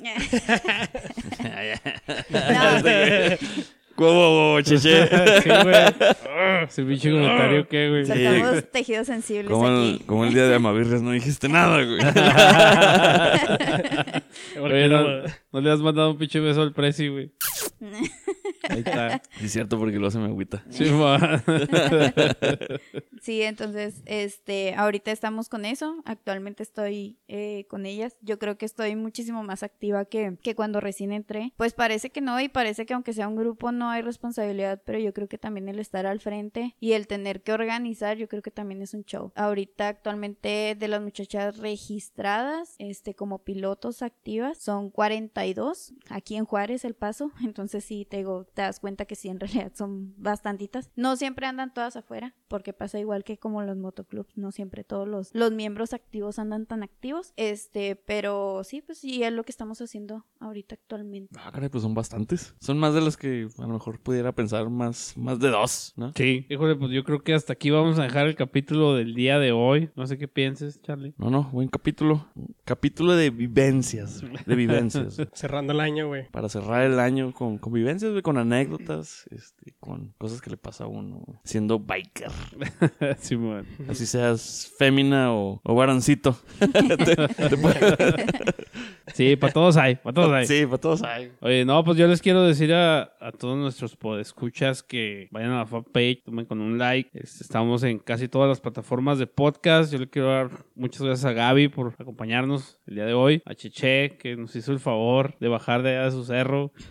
[2.30, 3.36] no,
[4.00, 5.06] ¿Cómo, cheche?
[5.42, 5.74] sí, güey.
[6.64, 8.06] Ese pinche comentario, ¿qué, güey?
[8.06, 9.92] sacamos tejidos sensibles Como aquí.
[10.00, 12.00] el, como el día de Amavirres no dijiste nada, güey.
[14.58, 15.22] Oye, no,
[15.52, 17.30] no le has mandado un pinche beso al Prezi, güey.
[18.68, 19.22] Ahí está.
[19.38, 20.62] Sí, es cierto, porque lo hace mi agüita.
[20.70, 21.42] Sí, va.
[23.20, 26.02] Sí, entonces, este, ahorita estamos con eso.
[26.04, 28.16] Actualmente estoy eh, con ellas.
[28.22, 31.52] Yo creo que estoy muchísimo más activa que, que cuando recién entré.
[31.56, 34.98] Pues parece que no, y parece que aunque sea un grupo no hay responsabilidad, pero
[34.98, 38.42] yo creo que también el estar al frente y el tener que organizar, yo creo
[38.42, 39.32] que también es un show.
[39.34, 46.84] Ahorita actualmente de las muchachas registradas, este, como pilotos activas, son 42 aquí en Juárez,
[46.84, 47.32] El Paso.
[47.42, 50.90] Entonces sí, te digo, te das cuenta que sí, en realidad son bastantitas.
[50.96, 55.08] No siempre andan todas afuera, porque pasa igual que como los motoclubs, no siempre todos
[55.08, 57.32] los, los miembros activos andan tan activos.
[57.36, 61.34] Este, pero sí, pues sí, es lo que estamos haciendo ahorita actualmente.
[61.38, 62.54] Ah, caray, pues son bastantes.
[62.60, 66.12] Son más de las que mejor pudiera pensar más, más de dos, ¿no?
[66.16, 66.46] Sí.
[66.50, 69.52] Híjole, pues yo creo que hasta aquí vamos a dejar el capítulo del día de
[69.52, 69.90] hoy.
[69.96, 71.14] No sé qué pienses, Charlie.
[71.18, 72.26] No, no, buen capítulo.
[72.64, 75.16] Capítulo de vivencias, de vivencias.
[75.32, 76.28] Cerrando el año, güey.
[76.30, 80.56] Para cerrar el año con, con vivencias, güey, con anécdotas, este, con cosas que le
[80.56, 82.30] pasa a uno siendo biker.
[83.18, 83.64] sí, man.
[83.88, 86.36] Así seas fémina o, o varoncito.
[86.58, 87.16] Te-
[87.48, 87.96] te puede-
[89.14, 90.46] Sí, para todos hay, para todos hay.
[90.46, 91.32] sí, para todos hay.
[91.40, 95.58] Oye, no, pues yo les quiero decir a, a todos nuestros podescuchas que vayan a
[95.58, 97.10] la fanpage, tomen con un like.
[97.12, 99.92] Este, Estamos en casi todas las plataformas de podcast.
[99.92, 103.42] Yo le quiero dar muchas gracias a Gaby por acompañarnos el día de hoy.
[103.46, 106.72] A Cheche, que nos hizo el favor de bajar de allá de su cerro.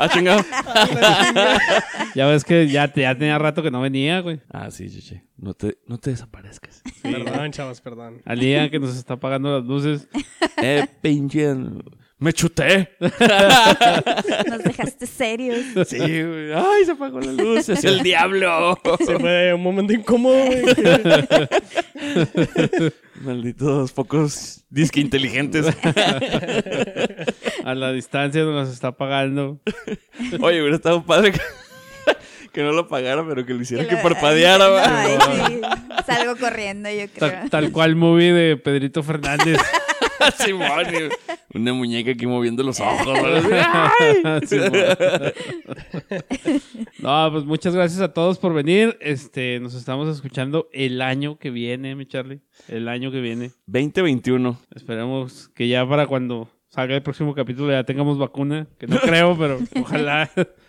[0.00, 0.42] Ah, chingado.
[2.14, 4.40] Ya ves que ya, te- ya tenía rato que no venía, güey.
[4.50, 5.24] Ah, sí, chiche.
[5.36, 6.82] No te, no te desaparezcas.
[7.02, 8.20] Perdón, chavos, perdón.
[8.24, 10.08] Al día que nos está apagando las luces.
[10.62, 11.54] eh, pinche.
[12.20, 12.90] Me chuté.
[13.00, 15.58] Nos dejaste serios.
[15.88, 16.52] Sí, güey.
[16.52, 17.68] Ay, se apagó la luz.
[17.70, 18.78] Es el diablo.
[19.04, 20.62] Se fue un momento incómodo, güey.
[23.22, 25.66] Malditos pocos disque inteligentes.
[27.64, 29.60] A la distancia nos está apagando.
[30.40, 31.40] Oye, hubiera estado padre que,
[32.52, 35.02] que no lo pagara, pero que lo hiciera que, lo- parpadeara, va.
[35.02, 35.60] Ay, sí.
[36.06, 37.30] Salgo corriendo, yo creo.
[37.30, 39.58] Tal, tal cual movie de Pedrito Fernández.
[41.54, 43.06] Una muñeca aquí moviendo los ojos.
[47.00, 48.96] no, pues muchas gracias a todos por venir.
[49.00, 52.40] Este, nos estamos escuchando el año que viene, mi Charlie.
[52.68, 53.52] El año que viene.
[53.66, 54.58] 2021.
[54.74, 58.66] Esperemos que ya para cuando salga el próximo capítulo ya tengamos vacuna.
[58.78, 60.30] Que no creo, pero ojalá.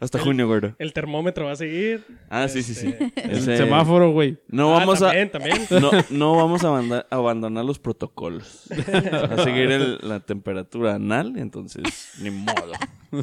[0.00, 0.74] Hasta junio, güero.
[0.78, 2.04] El termómetro va a seguir.
[2.28, 2.88] Ah, sí, sí, sí.
[2.98, 4.38] Este, El Ese- semáforo, güey.
[4.48, 5.06] No ah, vamos a...
[5.06, 5.58] también, también.
[5.80, 8.66] No, no vamos a abandonar los protocolos.
[8.70, 11.82] Va a seguir el- la temperatura anal, entonces
[12.20, 12.72] ni modo.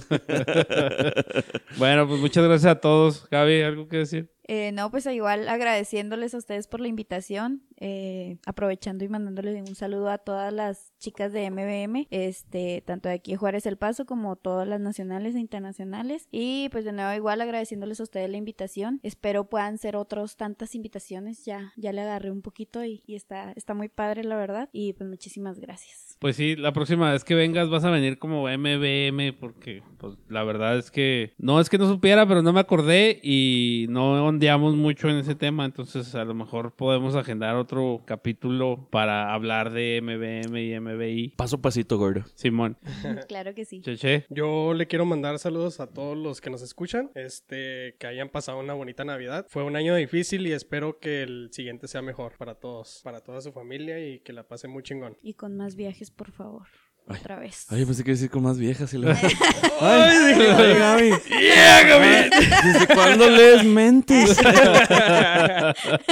[1.77, 3.27] Bueno, pues muchas gracias a todos.
[3.29, 4.29] Gaby, ¿algo que decir?
[4.47, 9.75] Eh, no, pues igual agradeciéndoles a ustedes por la invitación, eh, aprovechando y mandándoles un
[9.75, 14.35] saludo a todas las chicas de MBM, este, tanto de aquí Juárez El Paso como
[14.35, 16.27] todas las nacionales e internacionales.
[16.31, 18.99] Y pues de nuevo igual agradeciéndoles a ustedes la invitación.
[19.03, 21.43] Espero puedan ser otros tantas invitaciones.
[21.45, 24.69] Ya, ya le agarré un poquito y, y está, está muy padre la verdad.
[24.71, 26.16] Y pues muchísimas gracias.
[26.19, 30.43] Pues sí, la próxima vez que vengas vas a venir como MBM porque pues la
[30.43, 34.75] verdad es que no es que no supiera, pero no me acordé y no ondeamos
[34.75, 39.99] mucho en ese tema, entonces a lo mejor podemos agendar otro capítulo para hablar de
[40.01, 41.33] MBM y MBI.
[41.35, 42.23] Paso a pasito, gordo.
[42.35, 42.77] Simón,
[43.27, 43.81] claro que sí.
[43.81, 44.25] Cheche.
[44.29, 48.59] Yo le quiero mandar saludos a todos los que nos escuchan, este, que hayan pasado
[48.59, 49.45] una bonita Navidad.
[49.49, 53.41] Fue un año difícil y espero que el siguiente sea mejor para todos, para toda
[53.41, 55.17] su familia y que la pasen muy chingón.
[55.21, 56.67] Y con más viajes, por favor.
[57.09, 57.19] Ay.
[57.21, 57.65] Otra vez.
[57.69, 59.11] Ay, pensé que iba a decir con más viejas y la...
[59.79, 62.29] Ay, dije, ay, Gaby.
[62.65, 64.35] ¿Desde cuándo lees mentes?
[64.37, 64.43] tú,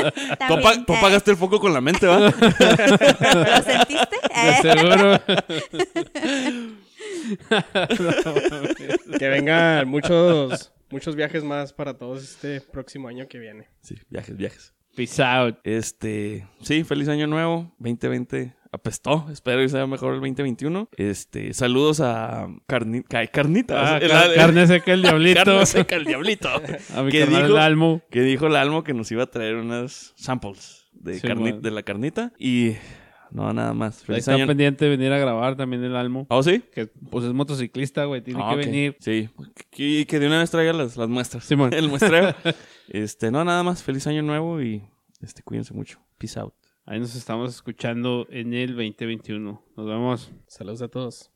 [0.01, 2.19] eh, apagaste el foco con la mente, ¿va?
[2.19, 2.31] ¿Lo
[3.63, 4.17] sentiste?
[4.45, 5.19] De seguro.
[9.17, 13.69] Que vengan muchos, muchos viajes más para todos este próximo año que viene.
[13.81, 14.74] Sí, viajes, viajes.
[14.95, 15.57] Peace out.
[15.63, 17.73] Este, sí, feliz año nuevo.
[17.79, 19.25] 2020 apestó.
[19.31, 20.89] Espero que sea mejor el 2021.
[20.97, 23.95] Este, saludos a Carni- Ca- Carnita.
[23.95, 25.43] Ah, car- carne seca el diablito.
[25.43, 26.49] Carne seca, el diablito.
[26.95, 27.55] A mi ¿Qué carnal dijo?
[27.57, 28.01] el Almo.
[28.09, 31.61] que dijo el Almo que nos iba a traer unas samples de, Sí, carni- man.
[31.61, 32.33] de la carnita.
[32.39, 32.73] Y
[33.31, 33.99] no, nada más.
[34.01, 34.47] Ahí Feliz está año.
[34.47, 36.25] pendiente de venir a grabar también el Almo.
[36.29, 36.63] ¿Oh, sí?
[36.73, 38.21] Que pues es motociclista, güey.
[38.21, 38.97] Tiene Ah, que venir.
[38.99, 39.29] Sí.
[39.75, 41.43] Y que de una vez traiga las, las muestras.
[41.45, 41.73] Simón.
[41.73, 42.33] El muestreo.
[42.89, 43.83] este, no, nada más.
[43.83, 44.83] Feliz año nuevo y
[45.21, 45.99] este, cuídense mucho.
[46.17, 46.53] Peace out.
[46.85, 49.63] Ahí nos estamos escuchando en el 2021.
[49.75, 50.31] Nos vemos.
[50.47, 51.31] Saludos a todos.